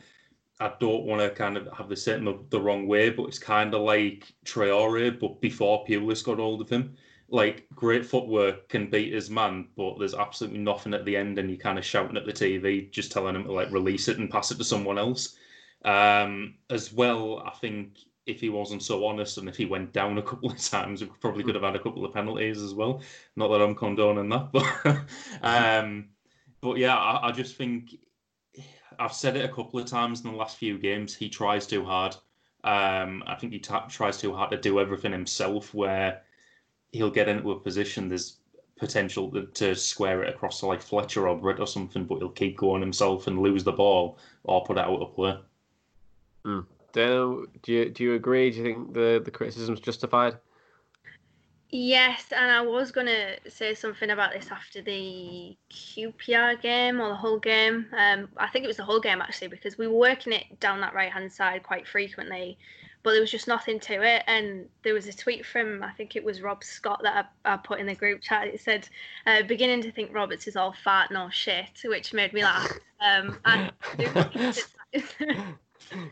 [0.59, 3.39] I don't want to kind of have this set the, the wrong way, but it's
[3.39, 6.95] kind of like Traore, but before Pulis got hold of him.
[7.29, 11.49] Like great footwork can beat his man, but there's absolutely nothing at the end, and
[11.49, 14.29] you're kind of shouting at the TV, just telling him to like release it and
[14.29, 15.35] pass it to someone else.
[15.83, 20.17] Um, as well, I think if he wasn't so honest and if he went down
[20.17, 23.01] a couple of times, we probably could have had a couple of penalties as well.
[23.35, 25.05] Not that I'm condoning that, but
[25.41, 26.09] um,
[26.61, 27.95] but yeah, I, I, just think
[28.97, 31.15] I've said it a couple of times in the last few games.
[31.15, 32.15] He tries too hard.
[32.63, 35.73] Um, I think he t- tries too hard to do everything himself.
[35.73, 36.21] Where
[36.93, 38.37] he'll get into a position there's
[38.77, 42.29] potential to, to square it across to like Fletcher or Britt or something, but he'll
[42.29, 45.37] keep going himself and lose the ball or put it out of play.
[46.45, 46.65] Mm.
[46.93, 48.51] Do, do you do you agree?
[48.51, 50.37] Do you think the the criticism's justified?
[51.75, 57.15] Yes, and I was gonna say something about this after the QPR game or the
[57.15, 57.87] whole game.
[57.97, 60.81] Um, I think it was the whole game actually because we were working it down
[60.81, 62.59] that right hand side quite frequently,
[63.01, 64.21] but there was just nothing to it.
[64.27, 67.57] And there was a tweet from I think it was Rob Scott that I, I
[67.57, 68.49] put in the group chat.
[68.49, 68.87] It said,
[69.25, 72.71] uh, "Beginning to think Roberts is all fat, no shit," which made me laugh.
[73.01, 73.39] Um,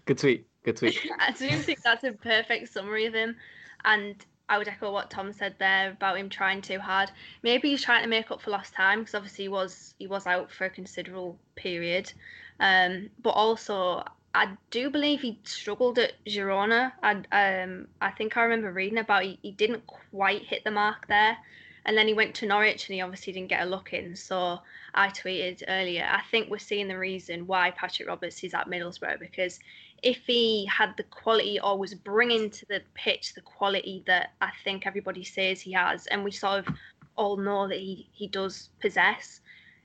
[0.06, 0.48] Good tweet.
[0.64, 1.00] Good tweet.
[1.20, 3.36] I do think that's a perfect summary of him.
[3.84, 4.16] And
[4.52, 7.10] I would echo what Tom said there about him trying too hard.
[7.42, 10.28] Maybe he's trying to make up for lost time because obviously he was he was
[10.28, 12.12] out for a considerable period.
[12.60, 14.04] Um, but also,
[14.36, 16.92] I do believe he struggled at Girona.
[17.02, 21.08] I um, I think I remember reading about he, he didn't quite hit the mark
[21.08, 21.38] there,
[21.86, 24.18] and then he went to Norwich and he obviously didn't get a look in.
[24.18, 24.60] So
[24.94, 26.08] I tweeted earlier.
[26.10, 29.60] I think we're seeing the reason why Patrick Roberts is at Middlesbrough because
[30.04, 34.52] if he had the quality or was bringing to the pitch the quality that I
[34.64, 36.76] think everybody says he has, and we sort of
[37.16, 39.42] all know that he, he does possess,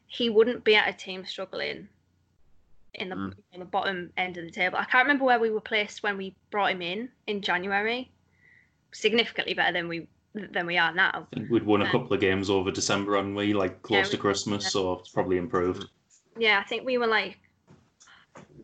[0.06, 1.88] he wouldn't be at a team struggling
[2.94, 3.34] in the mm.
[3.52, 4.78] on the bottom end of the table.
[4.78, 8.10] I can't remember where we were placed when we brought him in in January.
[8.92, 10.06] Significantly better than we
[10.52, 11.26] than we are now.
[11.32, 14.06] I think we'd won a um, couple of games over December, and we like close
[14.06, 14.68] yeah, to Christmas, yeah.
[14.70, 15.86] so it's probably improved.
[16.38, 17.38] Yeah, I think we were like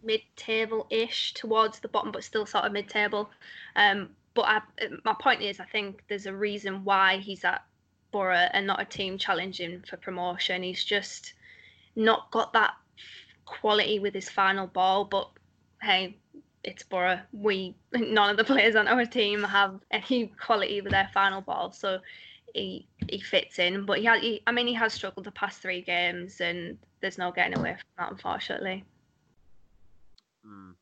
[0.03, 3.31] mid-table ish towards the bottom, but still sort of mid-table.
[3.77, 4.61] Um, but I,
[5.05, 7.65] my point is, I think there's a reason why he's at
[8.11, 10.63] Boro and not a team challenging for promotion.
[10.63, 11.35] He's just
[11.97, 12.75] not got that
[13.45, 15.05] quality with his final ball.
[15.05, 15.31] But
[15.83, 16.17] hey,
[16.65, 17.21] it's Boro.
[17.33, 21.73] We none of the players on our team have any quality with their final ball,
[21.73, 21.99] so
[22.55, 23.85] he he fits in.
[23.85, 27.19] But he, has, he I mean, he has struggled the past three games, and there's
[27.19, 28.85] no getting away from that, unfortunately.
[30.47, 30.75] Mm.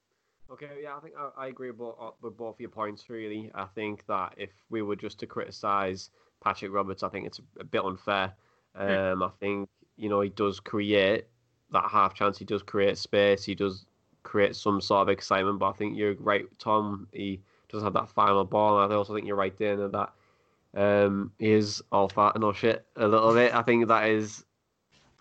[0.50, 3.08] Okay, yeah, I think I, I agree with, uh, with both your points.
[3.08, 6.10] Really, I think that if we were just to criticise
[6.42, 8.32] Patrick Roberts, I think it's a bit unfair.
[8.76, 8.82] Hmm.
[8.82, 11.26] Um, I think you know he does create
[11.70, 12.36] that half chance.
[12.36, 13.44] He does create space.
[13.44, 13.86] He does
[14.22, 15.58] create some sort of excitement.
[15.58, 17.08] But I think you're right, Tom.
[17.12, 18.82] He doesn't have that final ball.
[18.82, 20.12] And I also think you're right, Dana, that
[20.74, 23.54] um, he is all fat and all shit a little bit.
[23.54, 24.44] I think that is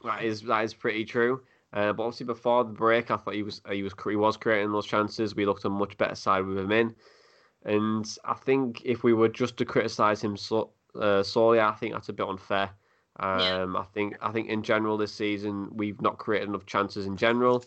[0.03, 1.41] that is that is pretty true.
[1.71, 4.71] Uh, but obviously, before the break, I thought he was he was he was creating
[4.71, 5.35] those chances.
[5.35, 6.95] We looked a much better side with him in,
[7.63, 11.93] and I think if we were just to criticise him so, uh, solely, I think
[11.93, 12.71] that's a bit unfair.
[13.19, 13.79] Um, yeah.
[13.79, 17.63] I think I think in general this season we've not created enough chances in general.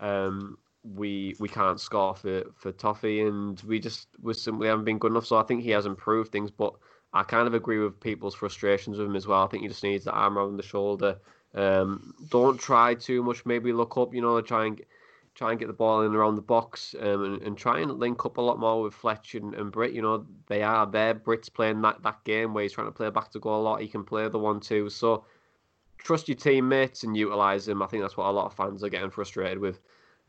[0.00, 0.58] Um,
[0.94, 5.12] we we can't score for for Toffee, and we just we simply haven't been good
[5.12, 5.26] enough.
[5.26, 6.74] So I think he has improved things, but
[7.12, 9.42] I kind of agree with people's frustrations with him as well.
[9.42, 11.18] I think he just needs the arm around the shoulder
[11.54, 13.46] um, don't try too much.
[13.46, 14.80] Maybe look up, you know, try and
[15.34, 18.26] try and get the ball in around the box um, and, and try and link
[18.26, 19.92] up a lot more with Fletch and, and Britt.
[19.92, 21.14] You know, they are there.
[21.14, 23.80] Britt's playing that, that game where he's trying to play back to goal a lot.
[23.80, 24.90] He can play the one too.
[24.90, 25.24] So
[25.96, 27.82] trust your teammates and utilize them.
[27.82, 29.80] I think that's what a lot of fans are getting frustrated with.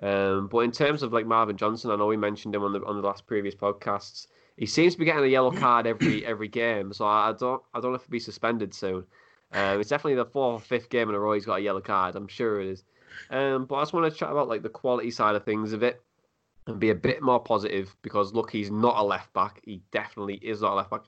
[0.02, 2.84] Um, but in terms of like Marvin Johnson, I know we mentioned him on the
[2.86, 4.28] on the last previous podcasts.
[4.58, 7.80] He seems to be getting a yellow card every every game, so I don't I
[7.80, 9.06] don't know if he'll be suspended soon.
[9.52, 11.82] Um, it's definitely the fourth or fifth game in a row he's got a yellow
[11.82, 12.16] card.
[12.16, 12.84] I'm sure it is.
[13.32, 15.84] Um, but I just want to chat about like the quality side of things of
[15.84, 16.02] it
[16.68, 19.60] and be a bit more positive because look, he's not a left back.
[19.64, 21.02] He definitely is not a left back.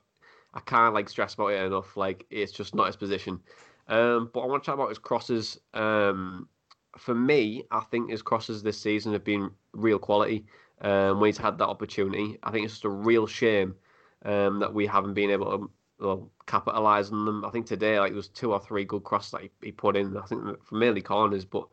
[0.54, 1.96] I can't like stress about it enough.
[1.96, 3.40] Like it's just not his position.
[3.88, 5.58] Um, but I want to chat about his crosses.
[5.72, 6.48] Um,
[6.96, 10.44] for me, I think his crosses this season have been real quality.
[10.80, 13.76] Um, when he's had that opportunity, I think it's just a real shame
[14.24, 15.70] um, that we haven't been able to
[16.00, 17.44] well, capitalise on them.
[17.44, 19.96] I think today, like, there was two or three good crosses that he, he put
[19.96, 20.16] in.
[20.16, 21.66] I think from mainly corners, but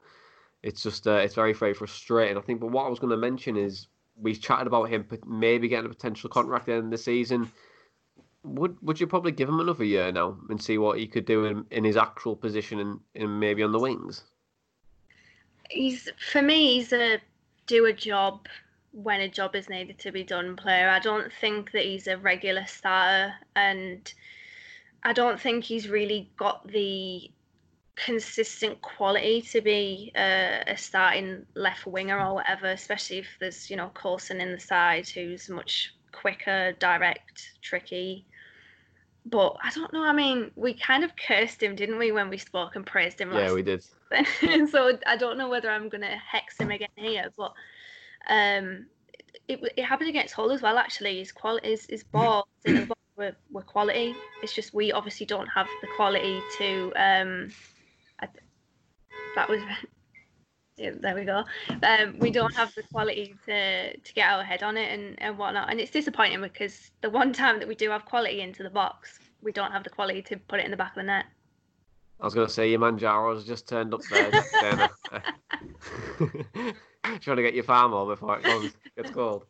[0.62, 2.38] it's just uh, it's very very frustrating.
[2.38, 2.60] I think.
[2.60, 5.90] But what I was going to mention is we chatted about him maybe getting a
[5.94, 7.52] potential contract at the end of the season.
[8.44, 11.46] Would would you probably give him another year now and see what he could do
[11.46, 14.24] in, in his actual position and, and maybe on the wings?
[15.70, 17.20] He's for me, he's a
[17.68, 18.48] do a job
[18.92, 20.90] when a job is needed to be done player.
[20.90, 24.12] I don't think that he's a regular starter, and
[25.04, 27.30] I don't think he's really got the
[27.96, 33.76] consistent quality to be a, a starting left winger or whatever, especially if there's you
[33.76, 38.26] know Coulson in the side who's much quicker, direct, tricky.
[39.26, 40.04] But I don't know.
[40.04, 43.32] I mean, we kind of cursed him, didn't we, when we spoke and praised him?
[43.32, 43.86] Yeah, we did.
[44.72, 47.54] so I don't know whether I'm gonna hex him again here, but
[48.28, 48.88] um,
[49.48, 50.78] it, it happened against Hull as well.
[50.78, 54.16] Actually, his quality, his, his balls in the box were, were quality.
[54.42, 56.92] It's just we obviously don't have the quality to.
[56.96, 57.50] Um,
[58.20, 58.28] I,
[59.36, 59.62] that was.
[60.78, 61.44] Yeah, there we go.
[61.84, 65.38] Um, we don't have the quality to to get our head on it and, and
[65.38, 68.70] whatnot, and it's disappointing because the one time that we do have quality into the
[68.70, 71.26] box, we don't have the quality to put it in the back of the net.
[72.20, 74.32] I was going to say your man Jaro's just turned up there.
[77.22, 79.46] Trying to get your farm on before it comes, gets cold.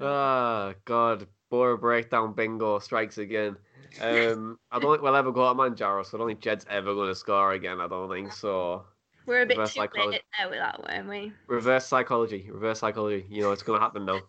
[0.00, 1.26] Ah, oh, God.
[1.50, 3.56] Boro breakdown bingo strikes again.
[4.00, 6.94] Um, I don't think we'll ever go to Manjaro, so I don't think Jed's ever
[6.94, 7.80] going to score again.
[7.80, 8.84] I don't think so.
[9.26, 10.12] We're a bit Reverse too psychology.
[10.12, 11.32] late there with that, weren't we?
[11.46, 12.48] Reverse psychology.
[12.50, 13.26] Reverse psychology.
[13.30, 14.20] You know, it's going to happen now.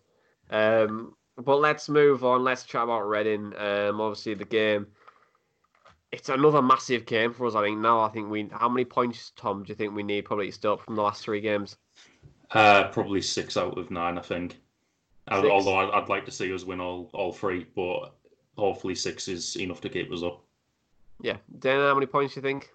[0.49, 2.43] Um, but let's move on.
[2.43, 3.53] Let's chat about Reading.
[3.57, 4.87] Um, obviously, the game
[6.11, 7.55] it's another massive game for us.
[7.55, 8.01] I think now.
[8.01, 8.49] I think we.
[8.51, 9.63] How many points, Tom?
[9.63, 11.77] Do you think we need probably still from the last three games?
[12.51, 14.17] Uh, probably six out of nine.
[14.17, 14.57] I think.
[15.31, 15.47] Six.
[15.47, 18.15] Although I'd, I'd like to see us win all all three, but
[18.57, 20.43] hopefully six is enough to keep us up.
[21.21, 22.71] Yeah, Dana, how many points do you think?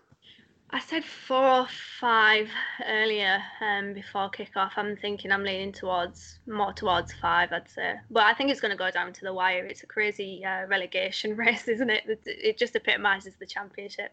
[0.71, 1.67] I said four or
[2.01, 2.49] five
[2.89, 4.73] earlier um, before kickoff.
[4.77, 7.95] I'm thinking I'm leaning towards more towards five, I'd say.
[8.11, 9.65] But I think it's going to go down to the wire.
[9.67, 12.21] It's a crazy uh, relegation race, isn't it?
[12.27, 14.13] It just epitomises the championship.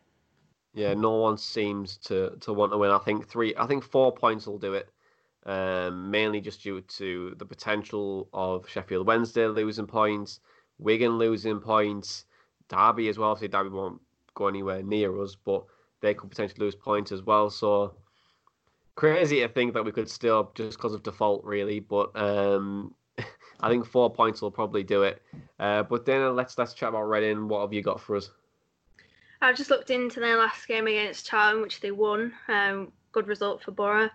[0.74, 2.92] Yeah, no one seems to to want to win.
[2.92, 4.90] I think three, I think four points will do it.
[5.44, 10.40] Um, mainly just due to the potential of Sheffield Wednesday losing points,
[10.78, 12.26] Wigan losing points,
[12.70, 13.32] Derby as well.
[13.32, 14.00] Obviously, Derby won't
[14.36, 15.66] go anywhere near us, but
[16.02, 17.50] they could potentially lose points as well.
[17.50, 17.96] So
[18.96, 21.80] crazy to think that we could still just because of default, really.
[21.80, 22.94] But um,
[23.62, 25.22] I think four points will probably do it.
[25.60, 27.48] Uh, but then let's let's chat about Reading.
[27.48, 28.32] What have you got for us?
[29.42, 32.34] I've just looked into their last game against Charlton, which they won.
[32.48, 34.10] Um, good result for Boro.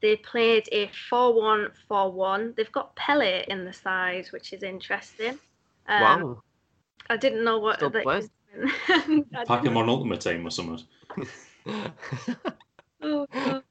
[0.00, 2.54] They played a 4 1 4 1.
[2.56, 5.38] They've got Pele in the side, which is interesting.
[5.88, 6.42] Um, wow.
[7.10, 7.76] I didn't know what.
[7.76, 8.28] Still that
[9.46, 10.84] Pack him on Ultimate Team or something.
[13.02, 13.62] Oh, God.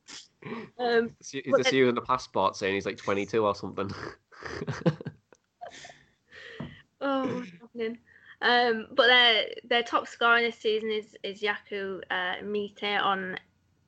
[0.77, 3.91] Um, is this you in the passport saying he's like 22 or something?
[7.01, 7.97] oh, happening?
[8.41, 13.37] Um, but their their top scorer this season is is Yakou uh, Meite on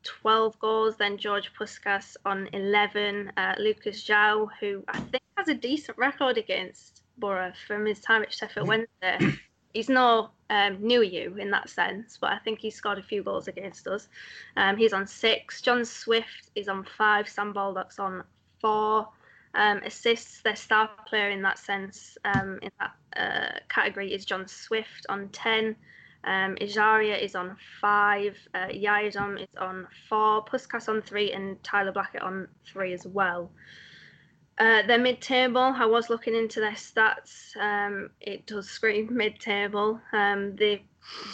[0.02, 0.96] 12 goals.
[0.96, 3.32] Then George Puscas on 11.
[3.36, 8.22] Uh, Lucas João, who I think has a decent record against Boro from his time
[8.22, 9.18] at Sheffield Wednesday
[9.72, 13.22] he's no um, new you in that sense, but I think he's scored a few
[13.22, 14.08] goals against us.
[14.56, 15.60] Um, he's on six.
[15.62, 17.28] John Swift is on five.
[17.28, 18.22] Sam Baldock's on
[18.60, 19.08] four.
[19.54, 24.48] Um, assists, their star player in that sense, um, in that uh, category, is John
[24.48, 25.76] Swift on 10.
[26.24, 28.36] Um, Ejaria is on five.
[28.54, 30.44] Uh, Yiadom is on four.
[30.44, 33.50] Puscas on three, and Tyler Blackett on three as well.
[34.62, 37.56] Uh, their mid-table, I was looking into their stats.
[37.56, 40.00] Um, it does scream mid-table.
[40.12, 40.84] Um, they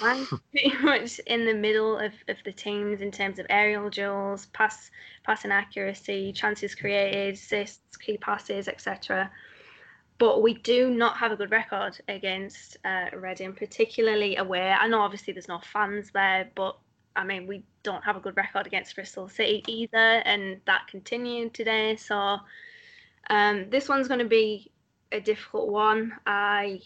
[0.03, 4.47] rank pretty much in the middle of, of the teams in terms of aerial duels,
[4.55, 4.91] pass
[5.25, 9.31] passing accuracy, chances created, assists, key passes, etc.
[10.17, 14.71] But we do not have a good record against uh, Reading, particularly away.
[14.71, 16.79] I know obviously there's no fans there, but
[17.15, 21.53] I mean we don't have a good record against Bristol City either, and that continued
[21.53, 21.97] today.
[21.97, 22.39] So
[23.31, 24.71] um, this one's going to be
[25.13, 26.13] a difficult one.
[26.27, 26.81] I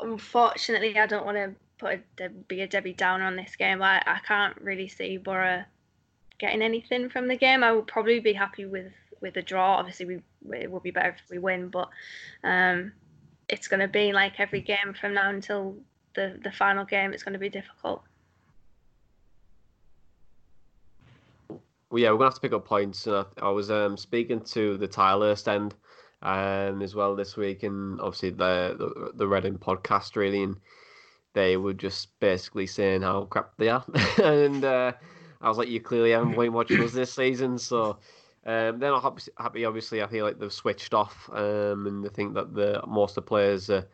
[0.00, 3.82] unfortunately I don't want to put a, be a Debbie Downer on this game.
[3.82, 5.64] I, I can't really see Boro
[6.38, 7.62] getting anything from the game.
[7.62, 9.76] I would probably be happy with with a draw.
[9.76, 11.88] Obviously, we it would be better if we win, but
[12.42, 12.92] um,
[13.48, 15.76] it's going to be like every game from now until
[16.14, 17.12] the the final game.
[17.12, 18.02] It's going to be difficult.
[21.90, 23.06] Well, yeah, we're gonna have to pick up points.
[23.06, 25.74] And I, I was um, speaking to the Tilehurst end
[26.22, 30.56] um, as well this week, and obviously the the, the Reading podcast really, and
[31.34, 33.84] they were just basically saying how crap they are,
[34.22, 34.92] and uh,
[35.40, 37.98] I was like, you clearly haven't been watching us this season, so.
[38.46, 39.64] Um, they're not happy, happy.
[39.64, 43.14] Obviously, I feel like they've switched off, um, and they think that the most of
[43.14, 43.86] the players are,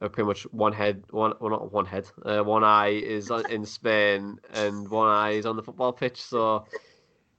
[0.00, 3.66] are pretty much one head, one well not one head, uh, one eye is in
[3.66, 6.22] Spain, and one eye is on the football pitch.
[6.22, 6.66] So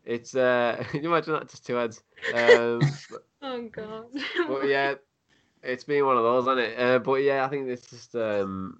[0.05, 2.01] it's uh, can you imagine that just two heads?
[2.33, 2.81] Um,
[3.41, 4.05] oh god.
[4.47, 4.95] but yeah,
[5.63, 6.79] it's been one of those, hasn't it?
[6.79, 8.79] Uh, but yeah, I think it's just um,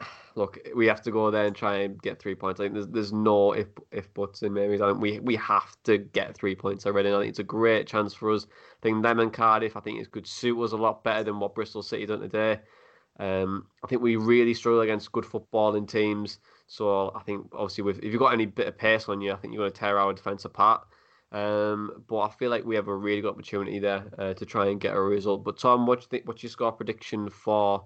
[0.34, 2.60] look, we have to go there and try and get three points.
[2.60, 4.82] I think there's there's no if if buts in maybe.
[4.82, 7.08] I think we we have to get three points already.
[7.08, 8.46] And I think it's a great chance for us.
[8.46, 11.40] I think them and Cardiff, I think it could suit us a lot better than
[11.40, 12.60] what Bristol City done today.
[13.20, 16.38] Um, I think we really struggle against good footballing teams.
[16.68, 19.36] So I think obviously with, if you've got any bit of pace on you, I
[19.36, 20.86] think you're going to tear our defence apart.
[21.32, 24.66] Um, but I feel like we have a really good opportunity there uh, to try
[24.66, 25.44] and get a result.
[25.44, 26.28] But Tom, what do you think?
[26.28, 27.84] What's your score prediction for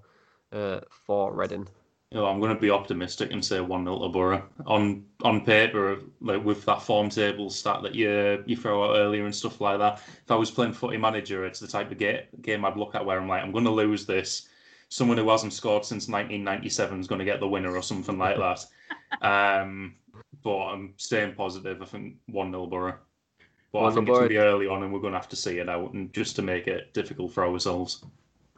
[0.52, 1.68] uh, for Reading?
[2.10, 4.42] You know, I'm going to be optimistic and say one 0 to Boro.
[4.66, 9.24] On on paper, like with that form table stat that you you throw out earlier
[9.24, 9.94] and stuff like that.
[10.24, 13.06] If I was playing Footy Manager, it's the type of game game I'd look at
[13.06, 14.48] where I'm like, I'm going to lose this
[14.92, 18.36] someone who hasn't scored since 1997 is going to get the winner or something like
[18.36, 18.62] that.
[19.22, 19.94] um,
[20.42, 21.80] but I'm staying positive.
[21.80, 22.94] I think 1 0 Boro.
[23.72, 25.36] But I think it's going to be early on and we're going to have to
[25.36, 28.04] see it out and just to make it difficult for ourselves.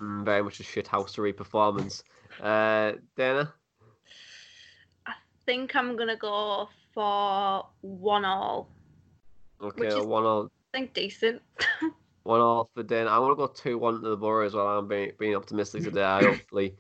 [0.01, 2.03] Mm, very much a shithousery performance.
[2.43, 3.55] Uh, Dana?
[5.07, 5.13] I
[5.47, 8.69] think I'm going to go for 1 all.
[9.63, 10.47] Okay, 1 all.
[10.47, 11.41] I think decent.
[12.25, 13.07] one off for Den.
[13.07, 14.67] I want to go two one to the Boro as well.
[14.67, 16.03] I'm being, being optimistic today.
[16.03, 16.77] I hopefully,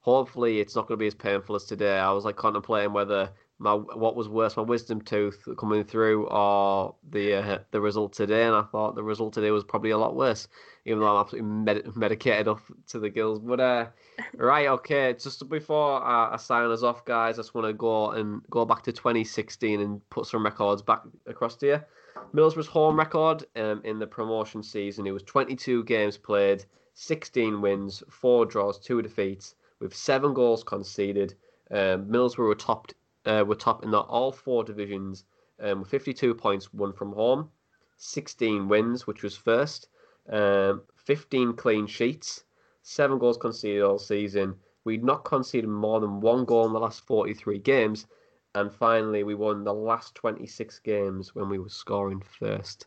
[0.00, 1.98] hopefully it's not going to be as painful as today.
[1.98, 6.94] I was like contemplating whether my what was worse, my wisdom tooth coming through or
[7.10, 10.14] the uh, the result today, and I thought the result today was probably a lot
[10.14, 10.46] worse,
[10.84, 13.40] even though I'm absolutely med- medicated up to the gills.
[13.40, 13.86] But uh,
[14.36, 18.12] right, okay, just before I, I sign us off, guys, I just want to go
[18.12, 21.80] and go back to 2016 and put some records back across to you.
[22.32, 25.06] Middlesbrough's home record um, in the promotion season.
[25.06, 26.64] It was 22 games played,
[26.94, 31.34] 16 wins, four draws, two defeats, with seven goals conceded.
[31.70, 35.24] Um, were topped uh, were top in the all four divisions
[35.60, 37.50] um, with 52 points won from home,
[37.96, 39.88] 16 wins, which was first,
[40.30, 42.44] um, 15 clean sheets,
[42.82, 44.54] seven goals conceded all season.
[44.84, 48.06] We'd not conceded more than one goal in the last 43 games,
[48.54, 52.86] and finally, we won the last 26 games when we were scoring first.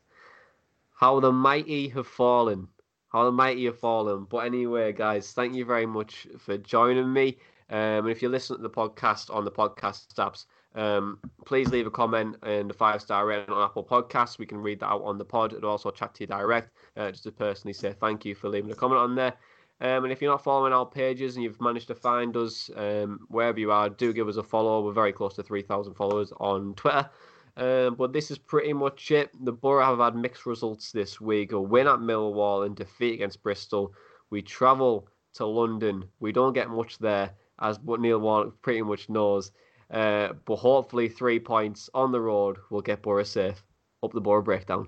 [0.93, 2.68] How the mighty have fallen.
[3.09, 4.26] How the mighty have fallen.
[4.26, 7.38] But anyway, guys, thank you very much for joining me.
[7.70, 10.45] Um, and if you listen to the podcast on the podcast apps,
[10.76, 14.38] um, please leave a comment and a five star rating on Apple Podcasts.
[14.38, 17.12] We can read that out on the pod and also chat to you direct, uh,
[17.12, 19.34] just to personally say thank you for leaving a comment on there.
[19.82, 23.26] Um, and if you're not following our pages and you've managed to find us um,
[23.30, 24.86] wherever you are, do give us a follow.
[24.86, 27.10] We're very close to 3,000 followers on Twitter.
[27.58, 29.32] Um, but this is pretty much it.
[29.44, 33.42] The Boro have had mixed results this week a win at Millwall and defeat against
[33.42, 33.94] Bristol.
[34.30, 36.06] We travel to London.
[36.20, 39.52] We don't get much there, as what Neil Warnock pretty much knows.
[39.90, 43.64] Uh, but hopefully, three points on the road will get Boro safe.
[44.04, 44.88] Up the Boro breakdown.